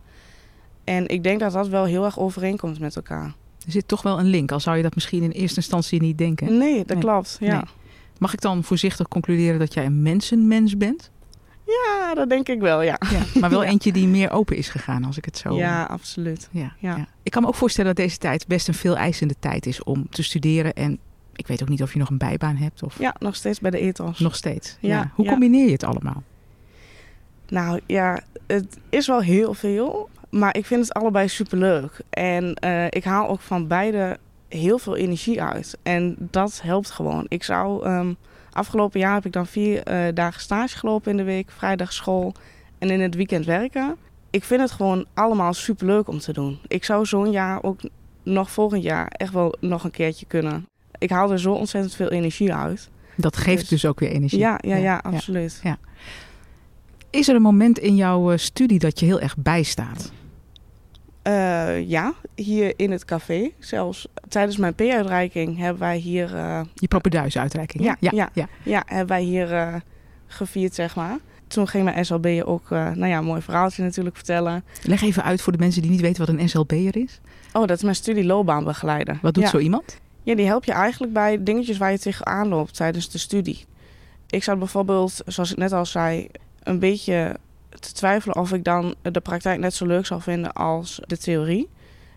En 0.83 1.07
ik 1.07 1.24
denk 1.24 1.39
dat 1.39 1.51
dat 1.51 1.68
wel 1.68 1.83
heel 1.86 2.06
erg 2.06 2.19
overeenkomt 2.19 2.80
met 2.80 2.95
elkaar. 2.95 3.25
Er 3.66 3.71
zit 3.71 3.88
toch 3.88 4.01
wel 4.01 4.19
een 4.19 4.25
link, 4.25 4.51
al 4.51 4.60
zou 4.60 4.77
je 4.77 4.83
dat 4.83 4.95
misschien 4.95 5.24
in 5.24 5.31
eerste 5.31 5.56
instantie 5.57 6.01
niet 6.01 6.18
denken. 6.18 6.57
Nee, 6.57 6.77
dat 6.77 6.88
Nee. 6.88 6.98
klopt. 6.98 7.38
Ja. 7.39 7.54
Nee. 7.56 7.63
Mag 8.18 8.33
ik 8.33 8.42
dan 8.42 8.63
voorzichtig 8.63 9.07
concluderen 9.07 9.60
dat 9.60 9.74
jij 9.74 9.86
een 9.86 10.01
mensenmens 10.01 10.77
bent? 10.77 11.12
ja, 11.66 12.13
dat 12.13 12.30
denk 12.30 12.48
ik 12.50 12.60
wel, 12.60 12.81
ja. 12.81 12.98
Ja, 13.12 13.39
maar 13.39 13.50
wel 13.50 13.63
Ja. 13.66 13.69
eentje 13.69 13.92
die 13.92 14.07
meer 14.07 14.31
open 14.31 14.57
is 14.57 14.69
gegaan, 14.69 15.04
als 15.04 15.18
ik 15.18 15.25
het 15.25 15.38
zo... 15.38 15.56
Ja, 15.56 15.83
absoluut. 15.83 16.50
Ja. 16.51 16.74
ja. 16.80 17.07
Ik 17.24 17.31
kan 17.31 17.42
me 17.42 17.48
ook 17.48 17.56
voorstellen 17.56 17.95
dat 17.95 18.06
deze 18.06 18.18
tijd 18.18 18.48
best 18.48 18.68
een 18.68 18.74
veel 18.74 18.98
eisende 18.98 19.36
tijd 19.39 19.66
is 19.66 19.83
om 19.83 20.10
te 20.10 20.24
studeren. 20.24 20.74
En 20.74 21.00
ik 21.40 21.48
weet 21.48 21.62
ook 21.62 21.70
niet 21.70 21.82
of 21.82 21.94
je 21.94 22.00
nog 22.00 22.10
een 22.10 22.18
bijbaan 22.18 22.56
hebt 22.56 22.84
of 22.84 23.00
Ja, 23.00 23.16
nog 23.20 23.36
steeds 23.36 23.60
bij 23.60 23.72
de 23.72 23.80
ethos. 23.80 24.20
nog 24.20 24.36
steeds. 24.36 24.78
Ja, 24.80 25.12
Hoe 25.16 25.26
ja. 25.26 25.32
combineer 25.32 25.66
je 25.66 25.72
het 25.72 25.84
allemaal? 25.84 26.24
Nou 27.48 27.80
ja, 27.86 28.20
het 28.48 28.78
is 28.90 29.08
wel 29.08 29.22
heel 29.22 29.54
veel. 29.54 30.10
Maar 30.30 30.56
ik 30.58 30.66
vind 30.66 30.82
het 30.88 30.94
allebei 30.94 31.28
superleuk. 31.28 32.00
En 32.10 32.54
eh, 32.54 32.86
ik 32.86 33.04
haal 33.04 33.28
ook 33.30 33.40
van 33.40 33.68
beide 33.68 34.18
heel 34.48 34.78
veel 34.80 34.96
energie 34.96 35.42
uit. 35.42 35.78
En 35.84 36.16
dat 36.20 36.60
helpt 36.64 36.92
gewoon. 36.92 37.26
Ik 37.28 37.44
zou... 37.44 37.86
ehm, 37.86 38.14
afgelopen 38.52 39.00
jaar 39.00 39.14
heb 39.14 39.26
ik 39.26 39.32
dan 39.32 39.48
vier 39.48 39.84
eh, 39.84 40.14
dagen 40.14 40.42
stage 40.42 40.78
gelopen 40.78 41.12
in 41.12 41.18
de 41.18 41.24
week. 41.24 41.52
Vrijdag 41.52 41.94
school 41.94 42.34
en 42.78 42.90
in 42.90 43.02
het 43.02 43.16
weekend 43.16 43.46
werken. 43.46 43.96
Ik 44.30 44.44
vind 44.44 44.62
het 44.62 44.72
gewoon 44.72 45.06
allemaal 45.14 45.54
superleuk 45.54 46.08
om 46.08 46.20
te 46.20 46.34
doen. 46.34 46.60
Ik 46.68 46.84
zou 46.84 47.06
zo'n 47.06 47.32
jaar 47.32 47.64
ook 47.64 47.80
nog 48.24 48.52
volgend 48.52 48.84
jaar 48.84 49.08
echt 49.08 49.34
wel 49.34 49.56
nog 49.60 49.84
een 49.84 49.92
keertje 49.92 50.26
kunnen. 50.26 50.68
Ik 51.00 51.10
haal 51.10 51.31
er 51.31 51.40
zo 51.40 51.54
ontzettend 51.54 51.96
veel 51.96 52.10
energie 52.10 52.54
uit. 52.54 52.90
Dat 53.16 53.38
geeft 53.38 53.60
Dus- 53.60 53.69
dus 53.69 53.86
ook 53.86 54.00
weer 54.00 54.10
energie. 54.10 54.40
Ja, 54.40 54.60
ja, 54.62 54.75
ja, 54.75 55.00
absoluut. 55.04 55.62
Is 57.10 57.28
er 57.28 57.36
een 57.36 57.42
moment 57.42 57.80
in 57.80 57.96
jouw 57.96 58.31
eh, 58.31 58.38
studie 58.38 58.80
dat 58.80 59.00
je 59.00 59.06
heel 59.06 59.19
erg 59.19 59.38
bijstaat? 59.38 60.12
Eh, 61.22 61.90
ja, 61.90 62.13
hier 62.36 62.74
in 62.75 62.92
het 62.92 63.06
café. 63.06 63.51
Zelfs 63.60 64.07
tijdens 64.28 64.57
mijn 64.57 64.75
P-uitreiking 64.75 65.57
hebben 65.57 65.80
wij 65.80 65.98
hier, 65.98 66.36
eh, 66.36 66.62
Je 66.74 66.88
propenduisuitreiking? 66.88 67.84
Ja, 67.84 67.95
ja, 68.00 68.30
ja. 68.34 68.48
ja, 68.63 68.84
hebben 68.86 69.07
wij 69.07 69.22
hier 69.22 69.81
gevierd, 70.28 70.75
zeg 70.75 70.95
maar. 70.95 71.18
Toen 71.48 71.68
ging 71.68 71.84
mijn 71.84 72.06
SLB 72.06 72.42
ook, 72.45 72.69
nou 72.69 73.07
ja, 73.07 73.18
een 73.18 73.25
mooi 73.25 73.42
verhaaltje 73.42 73.84
natuurlijk 73.84 74.16
vertellen. 74.16 74.63
Leg 74.84 75.02
even 75.02 75.24
uit 75.24 75.42
voor 75.42 75.52
de 75.52 75.60
mensen 75.60 75.81
die 75.81 75.92
niet 75.92 76.02
weten 76.02 76.25
wat 76.25 76.36
een 76.36 76.50
SLB'er 76.50 76.98
is. 76.98 77.19
Oh, 77.54 77.68
dat 77.68 77.78
is 77.78 77.84
mijn 77.84 77.95
studie 77.95 78.25
loopbaanbegeleider. 78.25 79.19
Wat 79.22 79.34
doet 79.34 79.44
ja. 79.44 79.50
zo 79.50 79.57
iemand? 79.57 80.00
Ja, 80.24 80.36
die 80.36 80.45
help 80.45 80.63
je 80.63 80.71
eigenlijk 80.71 81.13
bij 81.13 81.44
dingetjes 81.44 81.77
waar 81.77 81.92
je 81.92 82.00
tegenaan 82.00 82.48
loopt 82.48 82.75
tijdens 82.75 83.10
de 83.10 83.18
studie. 83.18 83.66
Ik 84.30 84.44
zat 84.44 84.60
bijvoorbeeld, 84.60 85.21
zoals 85.25 85.51
ik 85.51 85.57
net 85.57 85.71
al 85.71 85.86
zei, 85.86 86.27
een 86.63 86.80
beetje 86.80 87.36
te 87.69 87.94
twijfelen 87.94 88.36
of 88.36 88.54
ik 88.54 88.63
dan 88.63 88.95
de 89.01 89.19
praktijk 89.19 89.60
net 89.60 89.74
zo 89.74 89.86
leuk 89.86 90.06
zou 90.06 90.21
vinden 90.21 90.54
als 90.54 91.01
de 91.06 91.18
theorie. 91.18 91.69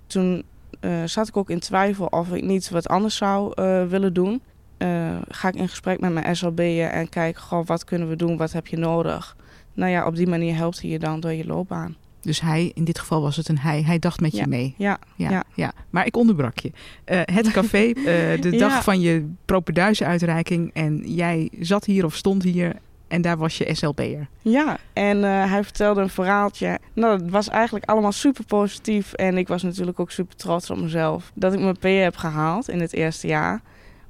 Toen 0.07 0.45
eh, 0.81 1.03
zat 1.05 1.29
ik 1.29 1.37
ook 1.37 1.51
in 1.51 1.61
twijfel 1.61 2.07
of 2.07 2.33
ik 2.33 2.43
niet 2.43 2.71
wat 2.71 2.89
anders 2.89 3.17
zou 3.17 3.53
eh, 3.55 3.85
willen 3.85 4.13
doen. 4.13 4.43
Eh, 4.79 5.17
ga 5.29 5.49
ik 5.49 5.55
in 5.55 5.69
gesprek 5.69 6.01
met 6.01 6.13
mijn 6.13 6.37
SLB'en 6.37 6.93
en 6.93 7.09
kijk, 7.09 7.39
goh, 7.39 7.67
wat 7.67 7.85
kunnen 7.85 8.09
we 8.09 8.17
doen, 8.17 8.37
wat 8.37 8.53
heb 8.53 8.67
je 8.67 8.77
nodig? 8.77 9.37
Nou 9.75 9.91
ja, 9.91 10.07
op 10.07 10.17
die 10.17 10.27
manier 10.27 10.55
helpt 10.57 10.81
hij 10.81 10.91
je 10.91 10.99
dan 10.99 11.21
door 11.21 11.33
je 11.33 11.47
loopbaan. 11.47 11.97
Dus 12.23 12.41
hij, 12.41 12.71
in 12.75 12.85
dit 12.85 12.99
geval 12.99 13.23
was 13.23 13.37
het 13.37 13.49
een 13.49 13.59
hij, 13.59 13.83
hij 13.83 13.99
dacht 13.99 14.21
met 14.21 14.33
Ja. 14.33 14.41
je 14.43 14.47
mee. 14.49 14.75
Ja, 14.79 14.99
Ja, 15.17 15.31
ja. 15.31 15.45
Ja. 15.55 15.73
maar 15.91 16.07
ik 16.07 16.17
onderbrak 16.17 16.59
je. 16.59 16.71
Eh, 17.05 17.21
het 17.25 17.51
café, 17.51 17.79
eh, 17.93 17.95
de 18.43 18.49
Ja. 18.51 18.59
dag 18.59 18.85
van 18.85 19.01
je 19.01 19.29
propenduisuitreiking. 19.45 20.71
En 20.75 21.03
jij 21.15 21.49
zat 21.61 21.85
hier 21.85 22.05
of 22.05 22.15
stond 22.15 22.43
hier 22.43 22.77
en 23.09 23.23
daar 23.23 23.37
was 23.37 23.59
je 23.59 23.75
SLB'er. 23.75 24.29
Ja, 24.43 24.79
en 24.93 25.25
eh, 25.25 25.51
hij 25.51 25.65
vertelde 25.65 26.01
een 26.01 26.09
verhaaltje. 26.09 26.79
Nou, 26.93 27.21
het 27.23 27.31
was 27.31 27.49
eigenlijk 27.49 27.85
allemaal 27.85 28.13
super 28.13 28.45
positief. 28.45 29.13
En 29.13 29.39
ik 29.39 29.49
was 29.49 29.63
natuurlijk 29.63 30.01
ook 30.01 30.11
super 30.11 30.37
trots 30.37 30.71
op 30.71 30.81
mezelf. 30.81 31.31
Dat 31.35 31.53
ik 31.53 31.61
mijn 31.61 31.79
P 31.79 31.83
heb 31.83 32.17
gehaald 32.17 32.69
in 32.69 32.81
het 32.81 32.93
eerste 32.93 33.27
jaar. 33.27 33.61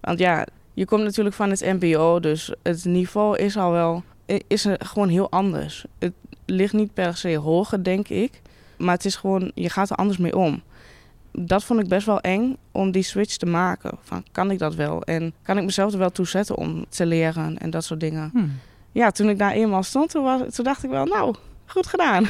Want 0.01 0.19
ja, 0.19 0.47
je 0.75 0.85
komt 0.85 1.03
natuurlijk 1.03 1.35
van 1.37 1.51
het 1.51 1.61
MBO. 1.81 2.21
Dus 2.21 2.53
het 2.63 2.85
niveau 2.85 3.39
is 3.39 3.57
al 3.57 3.71
wel... 3.73 4.03
Is 4.47 4.65
er 4.65 4.77
gewoon 4.85 5.09
heel 5.09 5.31
anders. 5.31 5.85
Het 5.99 6.13
ligt 6.53 6.73
niet 6.73 6.95
per 6.95 7.17
se 7.17 7.37
hoger, 7.37 7.85
denk 7.85 8.09
ik. 8.09 8.41
Maar 8.79 8.95
het 8.95 9.05
is 9.05 9.17
gewoon... 9.17 9.51
Je 9.55 9.71
gaat 9.71 9.91
er 9.91 9.97
anders 9.97 10.19
mee 10.19 10.37
om. 10.37 10.63
Dat 11.33 11.65
vond 11.65 11.81
ik 11.81 11.89
best 11.89 12.07
wel 12.07 12.21
eng 12.21 12.57
om 12.73 12.91
die 12.91 13.03
switch 13.03 13.37
te 13.37 13.47
maken. 13.47 13.99
Van, 14.03 14.25
kan 14.33 14.51
ik 14.51 14.59
dat 14.59 14.75
wel? 14.75 15.03
En 15.03 15.33
kan 15.43 15.59
ik 15.59 15.65
mezelf 15.65 15.93
er 15.93 15.99
wel 15.99 16.11
toe 16.11 16.27
zetten 16.27 16.57
om 16.57 16.85
te 16.89 17.07
leren 17.07 17.59
en 17.59 17.71
dat 17.71 17.85
soort 17.85 18.01
dingen 18.01 18.31
Hm. 18.33 18.45
ja, 18.93 19.11
toen 19.11 19.29
ik 19.29 19.39
daar 19.39 19.53
eenmaal 19.53 19.83
stond, 19.83 20.11
toen, 20.11 20.23
was, 20.25 20.55
toen 20.55 20.65
dacht 20.65 20.85
ik 20.85 20.91
wel, 20.91 21.05
nou, 21.05 21.35
goed 21.67 21.87
gedaan. 21.87 22.27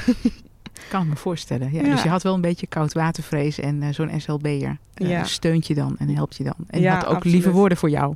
Kan 0.88 1.08
me 1.08 1.16
voorstellen. 1.16 1.72
Ja, 1.72 1.82
Ja. 1.82 1.90
Dus 1.90 2.02
je 2.02 2.08
had 2.08 2.22
wel 2.22 2.34
een 2.34 2.40
beetje 2.40 2.66
koudwatervrees 2.66 3.58
en 3.60 3.82
eh, 3.82 3.88
zo'n 3.92 4.20
SLB'er 4.20 4.78
eh, 4.94 5.08
Ja. 5.08 5.24
steunt 5.24 5.66
je 5.66 5.74
dan 5.74 5.96
en 5.98 6.08
helpt 6.14 6.36
je 6.36 6.44
dan. 6.44 6.54
En 6.66 6.80
Ja, 6.80 6.94
had 6.94 7.04
ook 7.06 7.14
absoluut. 7.14 7.34
lieve 7.36 7.50
woorden 7.50 7.78
voor 7.78 7.90
jou. 7.90 8.14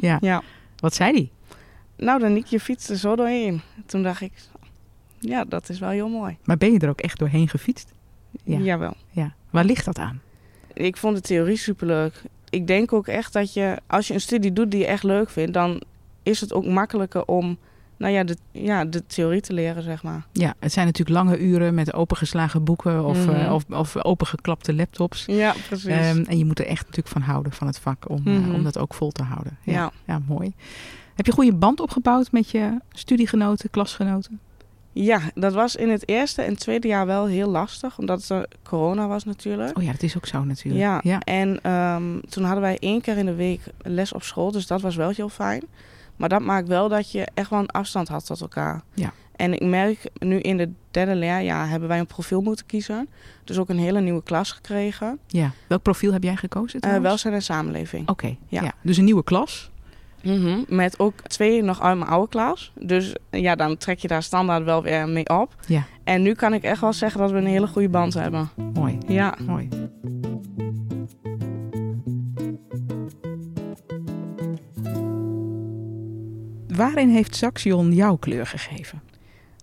Ja. 0.00 0.18
ja. 0.20 0.42
Wat 0.76 0.94
zei 0.94 1.12
die? 1.12 1.30
Nou, 1.96 2.20
dan 2.20 2.32
Niek, 2.32 2.46
je 2.46 2.60
fietste 2.60 2.96
zo 2.98 3.16
doorheen. 3.16 3.60
Toen 3.86 4.02
dacht 4.02 4.20
ik, 4.20 4.32
ja, 5.28 5.44
dat 5.44 5.68
is 5.68 5.78
wel 5.78 5.88
heel 5.90 6.08
mooi. 6.08 6.36
Maar 6.44 6.56
ben 6.56 6.72
je 6.72 6.78
er 6.78 6.88
ook 6.88 7.00
echt 7.00 7.18
doorheen 7.18 7.48
gefietst? 7.48 7.92
Ja. 8.44 8.58
Jawel. 8.58 8.94
Ja. 9.10 9.34
Waar 9.50 9.64
ligt 9.64 9.84
dat 9.84 9.98
aan? 9.98 10.20
Ik 10.72 10.96
vond 10.96 11.16
de 11.16 11.22
theorie 11.22 11.56
superleuk. 11.56 12.22
Ik 12.50 12.66
denk 12.66 12.92
ook 12.92 13.06
echt 13.06 13.32
dat 13.32 13.52
je, 13.52 13.78
als 13.86 14.06
je 14.08 14.14
een 14.14 14.20
studie 14.20 14.52
doet 14.52 14.70
die 14.70 14.80
je 14.80 14.86
echt 14.86 15.02
leuk 15.02 15.30
vindt, 15.30 15.52
dan 15.54 15.82
is 16.22 16.40
het 16.40 16.52
ook 16.52 16.66
makkelijker 16.66 17.24
om, 17.24 17.58
nou 17.96 18.12
ja, 18.12 18.24
de, 18.24 18.36
ja, 18.50 18.84
de 18.84 19.06
theorie 19.06 19.40
te 19.40 19.52
leren, 19.52 19.82
zeg 19.82 20.02
maar. 20.02 20.26
Ja, 20.32 20.54
het 20.58 20.72
zijn 20.72 20.86
natuurlijk 20.86 21.16
lange 21.16 21.38
uren 21.38 21.74
met 21.74 21.92
opengeslagen 21.94 22.64
boeken 22.64 23.04
of, 23.04 23.26
Mhm. 23.26 23.34
eh, 23.34 23.52
of, 23.52 23.64
of 23.70 24.04
opengeklapte 24.04 24.74
laptops. 24.74 25.24
Ja, 25.26 25.54
precies. 25.68 25.86
Ehm, 25.86 26.22
en 26.28 26.38
je 26.38 26.44
moet 26.44 26.58
er 26.58 26.66
echt 26.66 26.80
natuurlijk 26.80 27.08
van 27.08 27.22
houden, 27.22 27.52
van 27.52 27.66
het 27.66 27.78
vak, 27.78 28.08
om, 28.10 28.22
eh, 28.26 28.32
Mhm. 28.38 28.54
om 28.54 28.62
dat 28.64 28.78
ook 28.78 28.94
vol 28.94 29.10
te 29.10 29.22
houden. 29.22 29.56
Ja, 29.62 29.72
Ja. 29.72 29.90
ja, 30.06 30.20
mooi. 30.26 30.54
Heb 31.14 31.26
je 31.26 31.32
goede 31.32 31.54
band 31.54 31.80
opgebouwd 31.80 32.32
met 32.32 32.50
je 32.50 32.78
studiegenoten, 32.92 33.70
klasgenoten? 33.70 34.40
Ja, 34.94 35.20
dat 35.34 35.52
was 35.52 35.76
in 35.76 35.88
het 35.88 36.08
eerste 36.08 36.42
en 36.42 36.56
tweede 36.56 36.88
jaar 36.88 37.06
wel 37.06 37.26
heel 37.26 37.48
lastig, 37.48 37.98
omdat 37.98 38.28
er 38.28 38.46
corona 38.62 39.06
was 39.06 39.24
natuurlijk. 39.24 39.76
Oh 39.78 39.82
ja, 39.82 39.92
dat 39.92 40.02
is 40.02 40.16
ook 40.16 40.26
zo 40.26 40.44
natuurlijk. 40.44 40.84
Ja, 40.84 41.00
ja. 41.02 41.20
en 41.20 41.58
ehm, 41.62 42.20
toen 42.28 42.44
hadden 42.44 42.62
wij 42.62 42.76
één 42.78 43.00
keer 43.00 43.16
in 43.16 43.26
de 43.26 43.34
week 43.34 43.60
les 43.82 44.12
op 44.12 44.22
school, 44.22 44.50
dus 44.50 44.66
dat 44.66 44.80
was 44.80 44.96
wel 44.96 45.10
heel 45.10 45.28
fijn. 45.28 45.62
Maar 46.16 46.28
dat 46.28 46.40
maakt 46.40 46.68
wel 46.68 46.88
dat 46.88 47.12
je 47.12 47.28
echt 47.34 47.50
wel 47.50 47.58
een 47.58 47.70
afstand 47.70 48.08
had 48.08 48.26
tot 48.26 48.40
elkaar. 48.40 48.82
Ja. 48.94 49.12
En 49.36 49.52
ik 49.52 49.64
merk 49.64 50.10
nu 50.18 50.40
in 50.40 50.56
de 50.56 50.70
derde 50.90 51.14
leerjaar 51.14 51.68
hebben 51.68 51.88
wij 51.88 51.98
een 51.98 52.06
profiel 52.06 52.40
moeten 52.40 52.66
kiezen. 52.66 53.08
Dus 53.44 53.58
ook 53.58 53.68
een 53.68 53.78
hele 53.78 54.00
nieuwe 54.00 54.22
klas 54.22 54.52
gekregen. 54.52 55.18
Ja. 55.26 55.50
Welk 55.66 55.82
profiel 55.82 56.12
heb 56.12 56.22
jij 56.22 56.36
gekozen? 56.36 56.80
Uh, 56.86 56.96
welzijn 56.98 57.34
en 57.34 57.42
samenleving. 57.42 58.08
Oké, 58.08 58.36
ja. 58.48 58.62
Ja. 58.62 58.74
Dus 58.82 58.96
een 58.96 59.04
nieuwe 59.04 59.24
klas. 59.24 59.70
Mhm, 60.24 60.62
Met 60.68 60.98
ook 60.98 61.20
twee 61.20 61.62
nog 61.62 61.80
uit 61.82 61.98
mijn 61.98 62.10
oude 62.10 62.28
klas. 62.28 62.72
Dus 62.80 63.14
ja, 63.30 63.54
dan 63.54 63.76
trek 63.76 63.98
je 63.98 64.08
daar 64.08 64.22
standaard 64.22 64.64
wel 64.64 64.82
weer 64.82 65.08
mee 65.08 65.28
op. 65.28 65.54
Ja. 65.66 65.82
En 66.04 66.22
nu 66.22 66.34
kan 66.34 66.52
ik 66.54 66.62
echt 66.62 66.80
wel 66.80 66.92
zeggen 66.92 67.20
dat 67.20 67.30
we 67.30 67.36
een 67.36 67.46
hele 67.46 67.66
goede 67.66 67.88
band 67.88 68.14
hebben. 68.14 68.48
Mooi, 68.74 68.98
Ja. 69.06 69.34
mooi. 69.46 69.68
Waarin 76.68 77.08
heeft 77.08 77.36
Saxion 77.36 77.92
jouw 77.92 78.16
kleur 78.16 78.46
gegeven? 78.46 79.02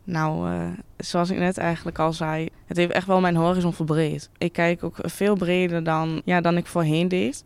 Nou, 0.04 0.50
eh, 0.52 0.68
zoals 0.98 1.30
ik 1.30 1.38
net 1.38 1.58
eigenlijk 1.58 2.00
al 2.00 2.14
zei, 2.14 2.50
het 2.66 2.78
heeft 2.78 2.92
echt 2.92 3.08
wel 3.08 3.20
mijn 3.22 3.36
horizon 3.36 3.74
verbreed. 3.74 4.30
Ik 4.38 4.54
kijk 4.54 4.84
ook 4.84 4.96
veel 5.02 5.36
breder 5.36 5.84
dan, 5.84 6.22
ja, 6.26 6.42
dan 6.42 6.58
ik 6.58 6.66
voorheen 6.66 7.08
deed. 7.08 7.44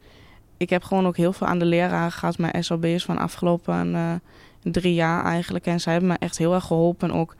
Ik 0.58 0.70
heb 0.70 0.84
gewoon 0.84 1.08
ook 1.08 1.18
heel 1.18 1.34
veel 1.34 1.48
aan 1.48 1.60
de 1.60 1.66
leraren 1.66 2.12
gehad, 2.12 2.38
mijn 2.38 2.64
SLB's 2.64 3.06
van 3.06 3.18
afgelopen 3.18 3.96
eh, 3.96 4.14
drie 4.62 4.94
jaar 4.94 5.24
eigenlijk. 5.26 5.66
En 5.66 5.80
zij 5.80 5.92
hebben 5.92 6.12
me 6.12 6.18
echt 6.20 6.38
heel 6.38 6.54
erg 6.54 6.66
geholpen 6.66 7.12
ook 7.12 7.36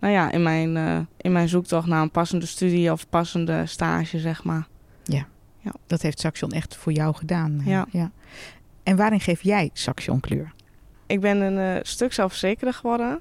nou 0.00 0.12
ja, 0.12 0.30
in, 0.30 0.42
mijn, 0.42 0.76
eh, 0.76 0.98
in 1.16 1.32
mijn 1.32 1.48
zoektocht 1.48 1.86
naar 1.86 2.02
een 2.02 2.10
passende 2.10 2.46
studie 2.46 2.92
of 2.92 3.08
passende 3.08 3.66
stage, 3.66 4.18
zeg 4.18 4.44
maar. 4.44 4.66
Dat 5.86 6.02
heeft 6.02 6.20
Saxion 6.20 6.50
echt 6.50 6.76
voor 6.76 6.92
jou 6.92 7.14
gedaan. 7.14 7.62
Ja. 7.64 8.10
En 8.82 8.96
waarin 8.96 9.20
geef 9.20 9.42
jij 9.42 9.70
Saxion 9.72 10.20
kleur? 10.20 10.52
Ik 11.06 11.20
ben 11.20 11.40
een 11.40 11.76
eh, 11.76 11.82
stuk 11.82 12.12
zelfverzekerder 12.12 12.74
geworden. 12.74 13.20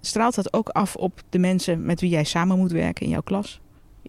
Straalt 0.00 0.34
dat 0.34 0.52
ook 0.52 0.68
af 0.68 0.96
op 0.96 1.22
de 1.28 1.38
mensen 1.38 1.84
met 1.84 2.00
wie 2.00 2.10
jij 2.10 2.24
samen 2.24 2.58
moet 2.58 2.72
werken 2.72 3.04
in 3.04 3.12
jouw 3.12 3.20
klas? 3.20 3.60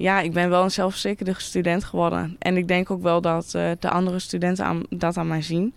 Ja, 0.02 0.20
ik 0.20 0.34
ben 0.34 0.50
wel 0.50 0.64
een 0.64 0.72
zelfverzekerde 0.72 1.34
student 1.38 1.84
geworden. 1.84 2.36
En 2.40 2.58
ik 2.58 2.68
denk 2.68 2.92
ook 2.92 3.02
wel 3.02 3.22
dat 3.22 3.54
eh, 3.54 3.72
de 3.80 3.90
andere 3.90 4.20
studenten 4.20 4.66
aan, 4.66 4.84
dat 4.90 5.18
aan 5.18 5.28
mij 5.28 5.42
zien. 5.42 5.74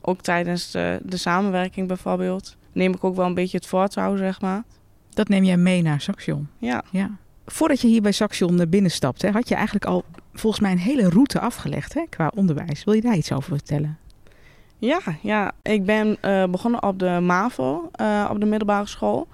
Ook 0.00 0.20
tijdens 0.20 0.70
de, 0.70 1.00
de 1.02 1.16
samenwerking 1.16 1.88
bijvoorbeeld. 1.88 2.56
Neem 2.72 2.94
ik 2.94 3.04
ook 3.04 3.16
wel 3.16 3.26
een 3.26 3.34
beetje 3.34 3.56
het 3.56 3.66
voortouw, 3.66 4.16
zeg 4.16 4.40
maar. 4.40 4.62
Dat 5.10 5.28
neem 5.28 5.44
jij 5.44 5.56
mee 5.56 5.82
naar 5.82 6.00
Saxion. 6.00 6.48
Ja, 6.58 6.82
Ja. 6.90 7.10
Voordat 7.50 7.80
je 7.80 7.88
hier 7.88 8.02
bij 8.02 8.12
Saxion 8.12 8.60
eh, 8.60 8.66
binnenstapte, 8.68 9.30
had 9.30 9.48
je 9.48 9.54
eigenlijk 9.54 9.84
al 9.84 10.04
volgens 10.32 10.62
mij 10.62 10.72
een 10.72 10.78
hele 10.78 11.08
route 11.08 11.40
afgelegd 11.40 11.94
hè, 11.94 12.04
qua 12.08 12.32
onderwijs. 12.34 12.84
Wil 12.84 12.94
je 12.94 13.00
daar 13.00 13.16
iets 13.16 13.32
over 13.32 13.56
vertellen? 13.56 13.98
ja, 14.78 15.00
ja. 15.22 15.52
ik 15.62 15.84
ben 15.84 16.16
eh, 16.20 16.44
begonnen 16.44 16.82
op 16.82 16.98
de 16.98 17.18
MAVO, 17.22 17.88
eh, 17.92 18.28
op 18.30 18.40
de 18.40 18.46
middelbare 18.46 18.86
school. 18.86 19.28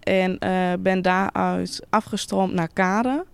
En 0.00 0.38
ben 0.82 1.02
daaruit 1.02 1.86
afgestroomd 1.90 2.52
naar 2.52 2.68
Kade. 2.72 3.24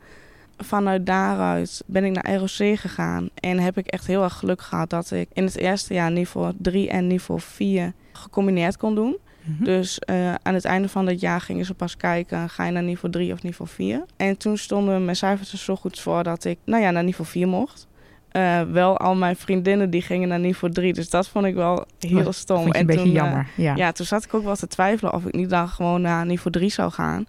Vanuit 0.59 1.07
daaruit 1.07 1.83
ben 1.87 2.05
ik 2.05 2.13
naar 2.23 2.35
ROC 2.37 2.79
gegaan. 2.79 3.29
En 3.35 3.59
heb 3.59 3.79
ik 3.79 3.87
echt 3.87 4.07
heel 4.07 4.23
erg 4.23 4.35
geluk 4.35 4.63
gehad 4.63 4.91
dat 4.91 5.11
ik 5.11 5.29
in 5.33 5.45
het 5.45 5.57
eerste 5.57 5.95
jaar 5.95 6.11
niveau 6.11 6.53
3 6.59 6.91
en 6.91 7.07
niveau 7.07 7.41
4 7.41 7.93
gecombineerd 8.13 8.77
kon 8.77 8.95
doen. 8.95 9.17
Mhm. 9.43 9.65
Dus 9.65 9.99
eh, 9.99 10.35
aan 10.35 10.55
het 10.55 10.65
einde 10.65 10.89
van 10.89 11.05
dat 11.07 11.21
jaar 11.21 11.41
gingen 11.41 11.65
ze 11.65 11.75
pas 11.75 11.97
kijken, 11.97 12.49
ga 12.49 12.65
je 12.65 12.73
naar 12.73 12.83
niveau 12.83 13.13
3 13.13 13.33
of 13.33 13.43
niveau 13.43 13.71
4? 13.71 14.05
En 14.17 14.37
toen 14.37 14.57
stonden 14.59 15.05
mijn 15.05 15.17
cijfers 15.17 15.53
er 15.53 15.59
zo 15.59 15.77
goed 15.77 16.01
voor 16.01 16.23
dat 16.23 16.45
ik, 16.45 16.59
nou 16.65 16.83
ja, 16.83 16.91
naar 16.91 17.05
niveau 17.05 17.31
4 17.31 17.49
mocht. 17.49 17.87
Eh, 18.29 18.63
wel 18.63 18.99
al 18.99 19.15
mijn 19.15 19.37
vriendinnen 19.37 19.91
die 19.91 20.03
gingen 20.03 20.29
naar 20.29 20.39
niveau 20.39 20.75
3, 20.75 20.93
dus 20.93 21.11
dat 21.11 21.29
vond 21.29 21.45
ik 21.45 21.55
wel 21.55 21.87
heel 21.99 22.27
Oh, 22.27 22.33
stom. 22.33 22.61
Je 22.61 22.67
een 22.67 22.73
en 22.73 22.87
beetje 22.87 23.03
toen, 23.03 23.11
eh, 23.11 23.17
jammer. 23.17 23.49
ja. 23.55 23.75
ja, 23.75 23.93
toen 23.93 24.07
zat 24.07 24.25
ik 24.25 24.35
ook 24.35 24.45
wel 24.45 24.57
te 24.57 24.67
twijfelen 24.67 25.13
of 25.13 25.25
ik 25.25 25.35
niet 25.35 25.51
dan 25.51 25.69
gewoon 25.69 26.01
naar 26.01 26.27
niveau 26.27 26.51
3 26.51 26.71
zou 26.71 26.91
gaan. 26.91 27.27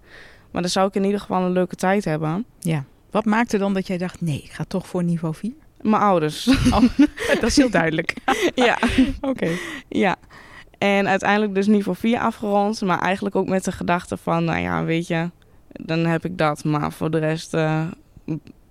Maar 0.51 0.61
dan 0.61 0.71
zou 0.71 0.87
ik 0.87 0.95
in 0.95 1.03
ieder 1.03 1.19
geval 1.19 1.41
een 1.41 1.51
leuke 1.51 1.75
tijd 1.75 2.05
hebben. 2.05 2.45
Ja. 2.59 2.83
Wat 3.17 3.25
maakte 3.25 3.57
dan 3.57 3.73
dat 3.73 3.87
jij 3.87 3.97
dacht, 3.97 4.21
nee, 4.21 4.41
ik 4.43 4.51
ga 4.51 4.63
toch 4.63 4.87
voor 4.87 5.03
niveau 5.03 5.35
4? 5.35 5.51
Mijn 5.81 6.01
ouders. 6.01 6.43
dat 7.41 7.43
is 7.43 7.55
heel 7.55 7.69
duidelijk. 7.69 8.15
ja. 8.55 8.77
Oké. 9.21 9.49
Ja. 9.87 10.15
En 10.77 11.07
uiteindelijk 11.07 11.55
dus 11.55 11.67
niveau 11.67 11.97
4 11.97 12.19
afgerond. 12.19 12.81
Maar 12.81 12.99
eigenlijk 12.99 13.35
ook 13.35 13.47
met 13.47 13.63
de 13.63 13.71
gedachte 13.71 14.17
van, 14.17 14.43
nou 14.43 14.59
ja, 14.59 14.83
weet 14.83 15.07
je, 15.07 15.29
dan 15.71 15.99
heb 16.05 16.25
ik 16.25 16.37
dat. 16.37 16.63
Maar 16.63 16.91
voor 16.91 17.11
de 17.11 17.17
rest 17.17 17.53
eh, 17.53 17.85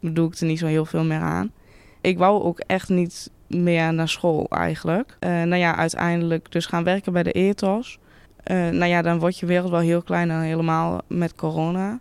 doe 0.01 0.29
ik 0.29 0.35
er 0.35 0.47
niet 0.47 0.59
zo 0.59 0.67
heel 0.67 0.85
veel 0.85 1.05
meer 1.05 1.21
aan. 1.21 1.53
Ik 2.01 2.19
wou 2.19 2.43
ook 2.43 2.59
echt 2.59 2.89
niet 2.89 3.31
meer 3.49 3.95
naar 3.95 4.09
school 4.09 4.47
eigenlijk. 4.49 5.17
Eh, 5.19 5.31
nou 5.31 5.57
ja, 5.57 5.77
uiteindelijk 5.77 6.53
dus 6.53 6.67
gaan 6.67 6.85
werken 6.85 7.13
bij 7.13 7.23
de 7.23 7.33
ethos. 7.33 7.99
Eh, 8.43 8.57
nou 8.57 8.87
ja, 8.87 9.03
dan 9.03 9.19
wordt 9.19 9.39
je 9.39 9.47
wereld 9.47 9.71
wel 9.71 9.81
heel 9.81 10.03
klein 10.03 10.31
en 10.31 10.41
helemaal 10.41 11.01
met 11.07 11.35
corona. 11.35 11.99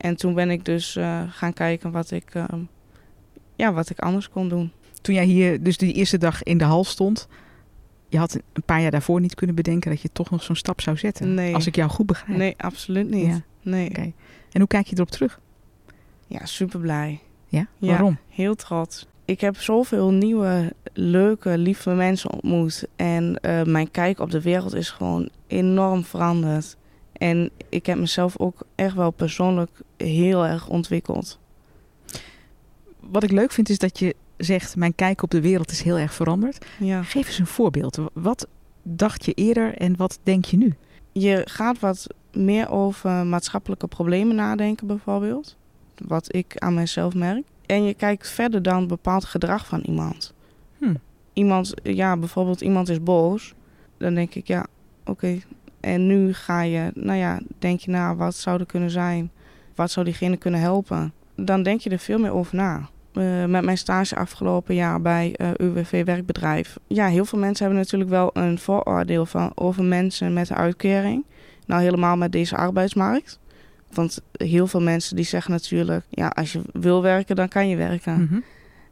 En 0.00 0.16
toen 0.16 0.34
ben 0.34 0.50
ik 0.50 0.64
dus 0.64 0.96
eh, 0.96 1.22
gaan 1.28 1.52
kijken 1.52 1.90
wat 1.90 2.10
ik, 2.10 2.34
eh, 2.34 2.44
ja, 3.56 3.72
wat 3.72 3.90
ik 3.90 3.98
anders 3.98 4.28
kon 4.28 4.48
doen. 4.48 4.72
Toen 5.00 5.14
jij 5.14 5.24
hier 5.24 5.62
dus 5.62 5.76
die 5.76 5.92
eerste 5.92 6.18
dag 6.18 6.42
in 6.42 6.58
de 6.58 6.64
hal 6.64 6.84
stond, 6.84 7.28
je 8.08 8.18
had 8.18 8.34
een 8.52 8.62
paar 8.64 8.80
jaar 8.80 8.90
daarvoor 8.90 9.20
niet 9.20 9.34
kunnen 9.34 9.56
bedenken 9.56 9.90
dat 9.90 10.00
je 10.00 10.12
toch 10.12 10.30
nog 10.30 10.42
zo'n 10.42 10.56
stap 10.56 10.80
zou 10.80 10.96
zetten. 10.96 11.34
Nee. 11.34 11.54
Als 11.54 11.66
ik 11.66 11.76
jou 11.76 11.90
goed 11.90 12.06
begrijp. 12.06 12.38
Nee, 12.38 12.54
absoluut 12.56 13.10
niet. 13.10 13.26
Ja. 13.26 13.40
Nee. 13.62 13.88
Oké. 13.88 14.12
En 14.52 14.60
hoe 14.60 14.66
kijk 14.66 14.86
je 14.86 14.94
erop 14.94 15.10
terug? 15.10 15.40
Ja, 16.26 16.46
super 16.46 16.80
blij. 16.80 17.20
Ja? 17.46 17.66
Ja. 17.78 17.88
Waarom? 17.88 18.18
Heel 18.28 18.54
trots. 18.54 19.06
Ik 19.24 19.40
heb 19.40 19.56
zoveel 19.56 20.10
nieuwe, 20.10 20.72
leuke, 20.92 21.58
lieve 21.58 21.90
mensen 21.90 22.30
ontmoet. 22.30 22.86
En 22.96 23.40
eh, 23.40 23.62
mijn 23.62 23.90
kijk 23.90 24.18
op 24.20 24.30
de 24.30 24.40
wereld 24.40 24.74
is 24.74 24.90
gewoon 24.90 25.28
enorm 25.46 26.04
veranderd. 26.04 26.76
En 27.20 27.50
ik 27.68 27.86
heb 27.86 27.98
mezelf 27.98 28.38
ook 28.38 28.62
echt 28.74 28.94
wel 28.94 29.10
persoonlijk 29.10 29.70
heel 29.96 30.46
erg 30.46 30.68
ontwikkeld. 30.68 31.38
Wat 33.00 33.22
ik 33.22 33.30
leuk 33.30 33.52
vind 33.52 33.68
is 33.68 33.78
dat 33.78 33.98
je 33.98 34.14
zegt, 34.36 34.76
mijn 34.76 34.94
kijk 34.94 35.22
op 35.22 35.30
de 35.30 35.40
wereld 35.40 35.70
is 35.70 35.82
heel 35.82 35.98
erg 35.98 36.14
veranderd. 36.14 36.66
Ja. 36.78 37.02
Geef 37.02 37.26
eens 37.26 37.38
een 37.38 37.46
voorbeeld. 37.46 37.98
Wat 38.12 38.46
dacht 38.82 39.24
je 39.24 39.32
eerder 39.32 39.74
en 39.74 39.96
wat 39.96 40.18
denk 40.22 40.44
je 40.44 40.56
nu? 40.56 40.74
Je 41.12 41.42
gaat 41.44 41.78
wat 41.78 42.06
meer 42.32 42.70
over 42.70 43.26
maatschappelijke 43.26 43.86
problemen 43.86 44.36
nadenken, 44.36 44.86
bijvoorbeeld. 44.86 45.56
Wat 46.06 46.34
ik 46.34 46.58
aan 46.58 46.74
mezelf 46.74 47.14
merk. 47.14 47.44
En 47.66 47.84
je 47.84 47.94
kijkt 47.94 48.28
verder 48.28 48.62
dan 48.62 48.86
bepaald 48.86 49.24
gedrag 49.24 49.66
van 49.66 49.80
iemand. 49.80 50.32
Hm. 50.78 50.94
Iemand, 51.32 51.74
ja, 51.82 52.16
bijvoorbeeld 52.16 52.60
iemand 52.60 52.88
is 52.88 53.02
boos. 53.02 53.54
Dan 53.98 54.14
denk 54.14 54.34
ik, 54.34 54.46
ja, 54.46 54.66
oké. 55.04 55.38
En 55.80 56.06
nu 56.06 56.32
ga 56.32 56.62
je, 56.62 56.90
nou 56.94 57.18
ja, 57.18 57.40
denk 57.58 57.80
je 57.80 57.90
na, 57.90 58.16
wat 58.16 58.34
zou 58.34 58.60
er 58.60 58.66
kunnen 58.66 58.90
zijn? 58.90 59.30
Wat 59.74 59.90
zou 59.90 60.04
diegene 60.04 60.36
kunnen 60.36 60.60
helpen? 60.60 61.12
Dan 61.36 61.62
denk 61.62 61.80
je 61.80 61.90
er 61.90 61.98
veel 61.98 62.18
meer 62.18 62.32
over 62.32 62.56
na. 62.56 62.88
Eh, 63.12 63.44
met 63.44 63.64
mijn 63.64 63.78
stage 63.78 64.16
afgelopen 64.16 64.74
jaar 64.74 65.00
bij 65.00 65.34
eh, 65.36 65.48
UWV 65.56 66.04
Werkbedrijf. 66.04 66.78
Ja, 66.86 67.06
heel 67.06 67.24
veel 67.24 67.38
mensen 67.38 67.64
hebben 67.64 67.82
natuurlijk 67.82 68.10
wel 68.10 68.30
een 68.32 68.58
vooroordeel 68.58 69.26
van, 69.26 69.52
over 69.54 69.84
mensen 69.84 70.32
met 70.32 70.50
een 70.50 70.56
uitkering. 70.56 71.24
Nou, 71.66 71.82
helemaal 71.82 72.16
met 72.16 72.32
deze 72.32 72.56
arbeidsmarkt. 72.56 73.38
Want 73.92 74.22
heel 74.32 74.66
veel 74.66 74.80
mensen 74.80 75.16
die 75.16 75.24
zeggen 75.24 75.52
natuurlijk, 75.52 76.04
ja, 76.08 76.28
als 76.28 76.52
je 76.52 76.60
wil 76.72 77.02
werken, 77.02 77.36
dan 77.36 77.48
kan 77.48 77.68
je 77.68 77.76
werken. 77.76 78.22
Mhm. 78.22 78.40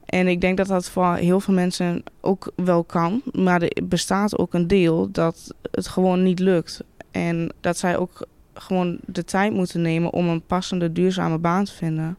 En 0.08 0.28
ik 0.28 0.40
denk 0.40 0.56
dat 0.56 0.66
dat 0.66 0.90
voor 0.90 1.14
heel 1.14 1.40
veel 1.40 1.54
mensen 1.54 2.02
ook 2.20 2.52
wel 2.56 2.84
kan. 2.84 3.22
Maar 3.32 3.62
er 3.62 3.86
bestaat 3.88 4.38
ook 4.38 4.54
een 4.54 4.66
deel 4.66 5.10
dat 5.10 5.54
het 5.70 5.88
gewoon 5.88 6.22
niet 6.22 6.38
lukt. 6.38 6.84
En 7.10 7.52
dat 7.60 7.78
zij 7.78 7.96
ook 7.96 8.26
gewoon 8.54 8.98
de 9.04 9.24
tijd 9.24 9.52
moeten 9.52 9.80
nemen 9.82 10.12
om 10.12 10.28
een 10.28 10.42
passende, 10.42 10.92
duurzame 10.92 11.38
baan 11.38 11.64
te 11.64 11.72
vinden. 11.72 12.16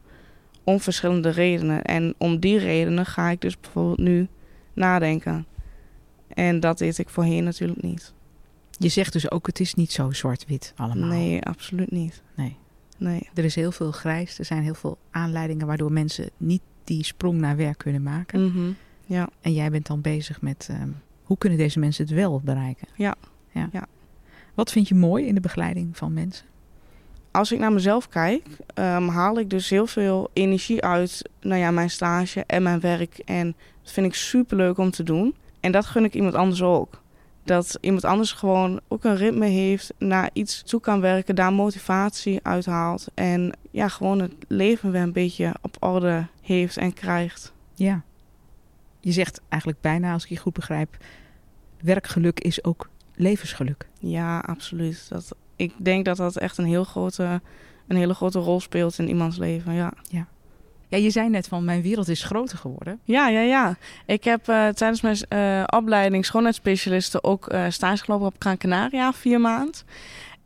Om 0.63 0.79
verschillende 0.79 1.29
redenen. 1.29 1.83
En 1.83 2.15
om 2.17 2.39
die 2.39 2.57
redenen 2.57 3.05
ga 3.05 3.29
ik 3.29 3.41
dus 3.41 3.59
bijvoorbeeld 3.59 3.99
nu 3.99 4.27
nadenken. 4.73 5.45
En 6.27 6.59
dat 6.59 6.77
deed 6.77 6.97
ik 6.97 7.09
voorheen 7.09 7.43
natuurlijk 7.43 7.81
niet. 7.81 8.13
Je 8.77 8.89
zegt 8.89 9.13
dus 9.13 9.31
ook, 9.31 9.47
het 9.47 9.59
is 9.59 9.73
niet 9.73 9.91
zo 9.91 10.11
zwart-wit 10.11 10.73
allemaal. 10.75 11.09
Nee, 11.09 11.43
absoluut 11.43 11.91
niet. 11.91 12.21
Nee. 12.35 12.57
Nee. 12.97 13.29
Er 13.33 13.43
is 13.43 13.55
heel 13.55 13.71
veel 13.71 13.91
grijs. 13.91 14.39
Er 14.39 14.45
zijn 14.45 14.63
heel 14.63 14.73
veel 14.73 14.97
aanleidingen 15.11 15.67
waardoor 15.67 15.91
mensen 15.91 16.29
niet 16.37 16.61
die 16.89 17.03
sprong 17.03 17.39
naar 17.39 17.55
werk 17.55 17.77
kunnen 17.77 18.03
maken. 18.03 18.45
Mhm. 18.45 18.71
Ja. 19.05 19.29
En 19.41 19.53
jij 19.53 19.69
bent 19.69 19.87
dan 19.87 20.01
bezig 20.01 20.41
met 20.41 20.67
ehm, 20.71 20.89
hoe 21.23 21.37
kunnen 21.37 21.57
deze 21.57 21.79
mensen 21.79 22.05
het 22.05 22.13
wel 22.13 22.41
bereiken? 22.43 22.87
Ja. 22.95 23.15
ja. 23.51 23.69
Ja. 23.71 23.87
Wat 24.53 24.71
vind 24.71 24.87
je 24.87 24.95
mooi 24.95 25.25
in 25.25 25.35
de 25.35 25.41
begeleiding 25.41 25.97
van 25.97 26.13
mensen? 26.13 26.45
als 27.31 27.51
ik 27.51 27.59
naar 27.59 27.73
mezelf 27.73 28.09
kijk, 28.09 28.47
ehm, 28.73 29.07
haal 29.07 29.39
ik 29.39 29.49
dus 29.49 29.69
heel 29.69 29.87
veel 29.87 30.29
energie 30.33 30.83
uit 30.83 31.29
nou 31.41 31.59
ja, 31.59 31.71
mijn 31.71 31.89
stage 31.89 32.43
en 32.47 32.63
mijn 32.63 32.79
werk. 32.79 33.21
En 33.25 33.55
dat 33.81 33.91
vind 33.91 34.05
ik 34.05 34.13
super 34.13 34.57
leuk 34.57 34.77
om 34.77 34.91
te 34.91 35.03
doen. 35.03 35.35
En 35.59 35.71
dat 35.71 35.85
gun 35.85 36.03
ik 36.03 36.13
iemand 36.13 36.35
anders 36.35 36.61
ook. 36.61 37.01
Dat 37.49 37.77
iemand 37.81 38.05
anders 38.05 38.31
gewoon 38.31 38.79
ook 38.87 39.03
een 39.03 39.15
ritme 39.15 39.45
heeft, 39.45 39.93
naar 39.97 40.29
iets 40.33 40.63
toe 40.63 40.79
kan 40.79 41.01
werken, 41.01 41.35
daar 41.35 41.53
motivatie 41.53 42.39
uithaalt. 42.43 43.07
En 43.13 43.57
ja, 43.71 43.87
gewoon 43.87 44.19
het 44.19 44.33
leven 44.47 44.91
weer 44.91 45.01
een 45.01 45.11
beetje 45.11 45.55
op 45.61 45.77
orde 45.79 46.27
heeft 46.41 46.77
en 46.77 46.93
krijgt. 46.93 47.53
Ja. 47.73 48.01
Je 48.99 49.11
zegt 49.11 49.41
eigenlijk 49.47 49.81
bijna, 49.81 50.13
als 50.13 50.23
ik 50.23 50.29
je 50.29 50.37
goed 50.37 50.53
begrijp, 50.53 50.97
werkgeluk 51.81 52.39
is 52.39 52.63
ook 52.63 52.89
levensgeluk. 53.15 53.87
Ja, 53.99 54.39
absoluut. 54.39 55.09
Dat 55.09 55.35
ik 55.55 55.73
denk 55.77 56.05
dat 56.05 56.17
dat 56.17 56.37
echt 56.37 56.57
een, 56.57 56.65
heel 56.65 56.83
grote, 56.83 57.41
een 57.87 57.97
hele 57.97 58.13
grote 58.13 58.39
rol 58.39 58.59
speelt 58.59 58.99
in 58.99 59.07
iemands 59.07 59.37
leven. 59.37 59.73
Ja. 59.73 59.93
Ja, 60.09 60.27
je 60.97 61.09
zei 61.09 61.29
net 61.29 61.47
van 61.47 61.65
mijn 61.65 61.81
wereld 61.81 62.07
is 62.07 62.23
groter 62.23 62.57
geworden. 62.57 62.99
Ja, 63.03 63.27
ja, 63.27 63.41
ja. 63.41 63.77
Ik 64.05 64.23
heb 64.23 64.47
eh, 64.47 64.67
tijdens 64.67 65.01
mijn 65.01 65.17
eh, 65.29 65.63
opleiding 65.77 66.25
schoonheidsspecialisten 66.25 67.23
ook 67.23 67.47
eh 67.47 67.65
stage 67.69 68.03
gelopen 68.03 68.27
op 68.27 68.35
Gran 68.39 68.57
Canaria, 68.57 69.13
vier 69.13 69.41
maand. 69.41 69.83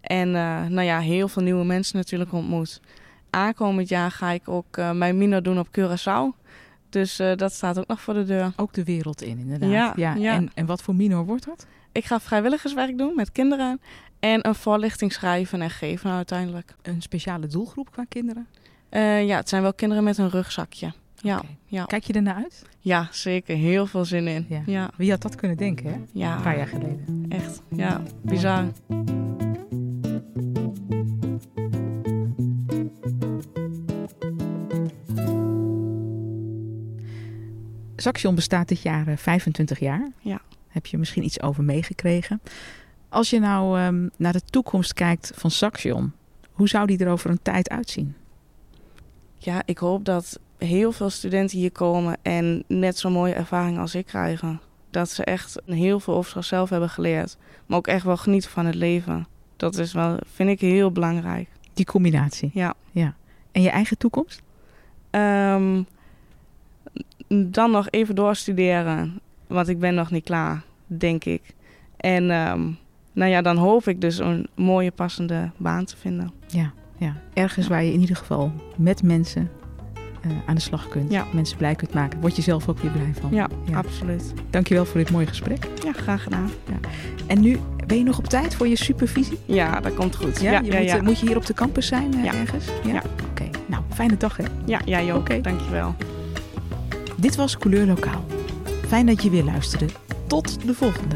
En 0.02 0.32
nou 0.72 0.82
ja, 0.82 1.00
heel 1.00 1.28
veel 1.28 1.44
nieuwe 1.44 1.66
mensen 1.66 1.98
natuurlijk 1.98 2.34
ontmoet. 2.34 2.82
Aankomend 3.30 3.90
jaar 3.90 4.12
ga 4.12 4.32
ik 4.32 4.50
ook 4.50 4.78
mijn 4.94 5.18
Mino 5.18 5.42
doen 5.42 5.60
op 5.60 5.68
Curaçao. 5.68 6.42
Dus 6.90 7.22
dat 7.36 7.54
staat 7.54 7.80
ook 7.80 7.88
nog 7.88 8.02
voor 8.02 8.14
de 8.14 8.24
deur. 8.24 8.54
Ook 8.56 8.74
de 8.74 8.84
wereld 8.84 9.22
in, 9.22 9.40
inderdaad. 9.40 9.70
Ja, 9.98 10.16
ja. 10.16 10.34
En, 10.34 10.52
en 10.54 10.66
wat 10.66 10.82
voor 10.82 10.96
minor 10.96 11.26
wordt 11.26 11.46
dat? 11.46 11.66
Ik 11.92 12.06
ga 12.06 12.20
vrijwilligerswerk 12.20 12.98
doen 12.98 13.16
met 13.16 13.32
kinderen. 13.32 13.82
En 14.20 14.48
een 14.48 14.56
voorlichting 14.56 15.14
schrijven 15.14 15.62
en 15.62 15.70
geven 15.70 16.12
uiteindelijk. 16.12 16.76
Een 16.82 17.02
speciale 17.02 17.48
doelgroep 17.48 17.92
qua 17.92 18.06
kinderen? 18.10 18.48
Eh, 18.94 19.26
ja, 19.26 19.36
het 19.38 19.50
zijn 19.50 19.62
wel 19.62 19.74
kinderen 19.74 20.04
met 20.04 20.18
een 20.18 20.30
rugzakje. 20.30 20.94
Ja. 21.16 21.42
Kijk 21.86 22.04
je 22.04 22.14
ernaar 22.14 22.36
uit? 22.36 22.66
ja 22.80 23.08
zeker. 23.12 23.56
Heel 23.56 23.86
veel 23.86 24.06
zin 24.06 24.28
in. 24.28 24.46
Ja. 24.50 24.62
Ja, 24.66 24.90
Wie 24.98 25.12
had 25.12 25.22
dat 25.22 25.36
kunnen 25.36 25.58
denken, 25.58 25.86
hè? 25.86 26.00
ja, 26.12 26.36
Een 26.36 26.42
paar 26.42 26.58
jaar 26.58 26.68
geleden. 26.68 27.26
echt. 27.30 27.62
Ja, 27.76 28.02
bizar. 28.22 28.66
Saxion 37.96 38.36
bestaat 38.36 38.68
dit 38.68 38.82
jaar 38.82 39.08
eh, 39.08 39.18
25 39.18 39.80
jaar. 39.80 40.08
Ja. 40.20 40.42
Heb 40.68 40.86
je 40.86 40.98
misschien 40.98 41.24
iets 41.24 41.42
over 41.42 41.64
meegekregen? 41.64 42.42
Als 43.10 43.30
je 43.30 43.40
nou 43.40 43.80
ehm, 43.80 44.08
naar 44.18 44.34
de 44.34 44.42
toekomst 44.50 44.94
kijkt 44.94 45.32
van 45.36 45.52
Saxion, 45.52 46.12
hoe 46.52 46.68
zou 46.68 46.88
die 46.88 46.98
er 46.98 47.12
over 47.12 47.30
een 47.30 47.42
tijd 47.42 47.70
uitzien? 47.70 48.16
Ja, 49.44 49.62
ik 49.66 49.78
hoop 49.78 50.06
dat 50.06 50.40
heel 50.58 50.92
veel 50.92 51.10
studenten 51.10 51.58
hier 51.58 51.72
komen 51.72 52.18
en 52.22 52.64
net 52.68 52.98
zo'n 52.98 53.12
mooie 53.12 53.34
ervaring 53.34 53.80
als 53.80 53.96
ik 53.96 54.06
krijgen. 54.06 54.62
Dat 54.90 55.10
ze 55.10 55.24
echt 55.24 55.62
heel 55.66 56.00
veel 56.00 56.14
over 56.14 56.32
zichzelf 56.32 56.70
hebben 56.70 56.90
geleerd. 56.90 57.38
Maar 57.66 57.78
ook 57.78 57.88
echt 57.88 58.06
wel 58.06 58.18
genieten 58.18 58.50
van 58.50 58.66
het 58.66 58.76
leven. 58.76 59.28
Dat 59.58 59.78
is 59.78 59.94
wel, 59.94 60.18
vind 60.26 60.50
ik 60.50 60.60
heel 60.60 60.92
belangrijk. 60.92 61.50
Die 61.74 61.86
combinatie. 61.86 62.52
Ja. 62.54 62.74
ja. 62.92 63.16
En 63.52 63.62
je 63.62 63.70
eigen 63.70 63.98
toekomst? 63.98 64.42
Ehm, 65.10 65.84
dan 67.28 67.72
nog 67.72 67.90
even 67.90 68.16
doorstuderen. 68.16 69.20
Want 69.48 69.68
ik 69.68 69.80
ben 69.80 69.96
nog 69.96 70.12
niet 70.12 70.24
klaar, 70.24 70.64
denk 70.88 71.26
ik. 71.26 71.42
En 71.98 72.32
ehm, 72.32 72.70
nou 73.14 73.32
ja, 73.32 73.42
dan 73.42 73.58
hoop 73.58 73.88
ik 73.88 74.02
dus 74.02 74.18
een 74.18 74.48
mooie 74.56 74.92
passende 74.92 75.52
baan 75.58 75.86
te 75.86 75.98
vinden. 75.98 76.32
Ja. 76.48 76.74
Ja. 77.06 77.14
Ergens 77.34 77.68
waar 77.68 77.84
je 77.84 77.94
in 77.94 78.00
ieder 78.00 78.16
geval 78.16 78.52
met 78.76 79.04
mensen 79.04 79.50
eh, 80.22 80.32
aan 80.46 80.56
de 80.56 80.62
slag 80.62 80.88
kunt. 80.88 81.12
Ja. 81.12 81.26
Mensen 81.34 81.58
blij 81.58 81.76
kunt 81.76 81.94
maken. 81.94 82.20
Word 82.22 82.36
je 82.36 82.42
zelf 82.42 82.70
ook 82.70 82.80
weer 82.80 82.92
blij 82.92 83.14
van. 83.22 83.30
Ja, 83.34 83.48
Ja. 83.66 83.78
absoluut. 83.78 84.34
Dankjewel 84.50 84.86
voor 84.86 84.98
dit 85.00 85.12
mooie 85.12 85.28
gesprek. 85.28 85.68
Ja, 85.84 85.92
graag 85.92 86.24
gedaan. 86.24 86.50
En 87.28 87.42
nu, 87.42 87.60
ben 87.88 87.98
je 87.98 88.04
nog 88.04 88.18
op 88.18 88.28
tijd 88.28 88.56
voor 88.56 88.68
je 88.68 88.76
supervisie? 88.78 89.40
Ja, 89.46 89.80
dat 89.80 89.94
komt 89.94 90.16
goed. 90.16 90.42
Ja, 90.42 90.52
Ja, 90.52 90.60
je 90.60 90.72
ja, 90.72 90.78
moet, 90.80 90.88
ja. 90.88 90.96
eh, 90.98 91.02
moet 91.02 91.20
je 91.20 91.26
hier 91.28 91.38
op 91.38 91.46
de 91.46 91.54
campus 91.54 91.88
zijn 91.88 92.14
eh, 92.14 92.24
Ja. 92.24 92.34
ergens? 92.34 92.66
Ja. 92.86 93.02
Oké, 93.30 93.50
nou, 93.66 93.84
fijne 93.94 94.18
dag 94.18 94.38
hè. 94.38 94.44
ja, 94.66 94.80
jij 94.86 95.14
ook. 95.14 95.20
Oké. 95.20 95.42
Dankjewel. 95.42 95.96
Dit 97.18 97.36
was 97.36 97.58
Couleur 97.58 97.86
Lokaal. 97.86 98.26
Fijn 98.88 99.06
dat 99.06 99.24
je 99.24 99.30
weer 99.30 99.44
luisterde. 99.44 99.86
Tot 100.28 100.66
de 100.68 100.74
volgende. 100.74 101.16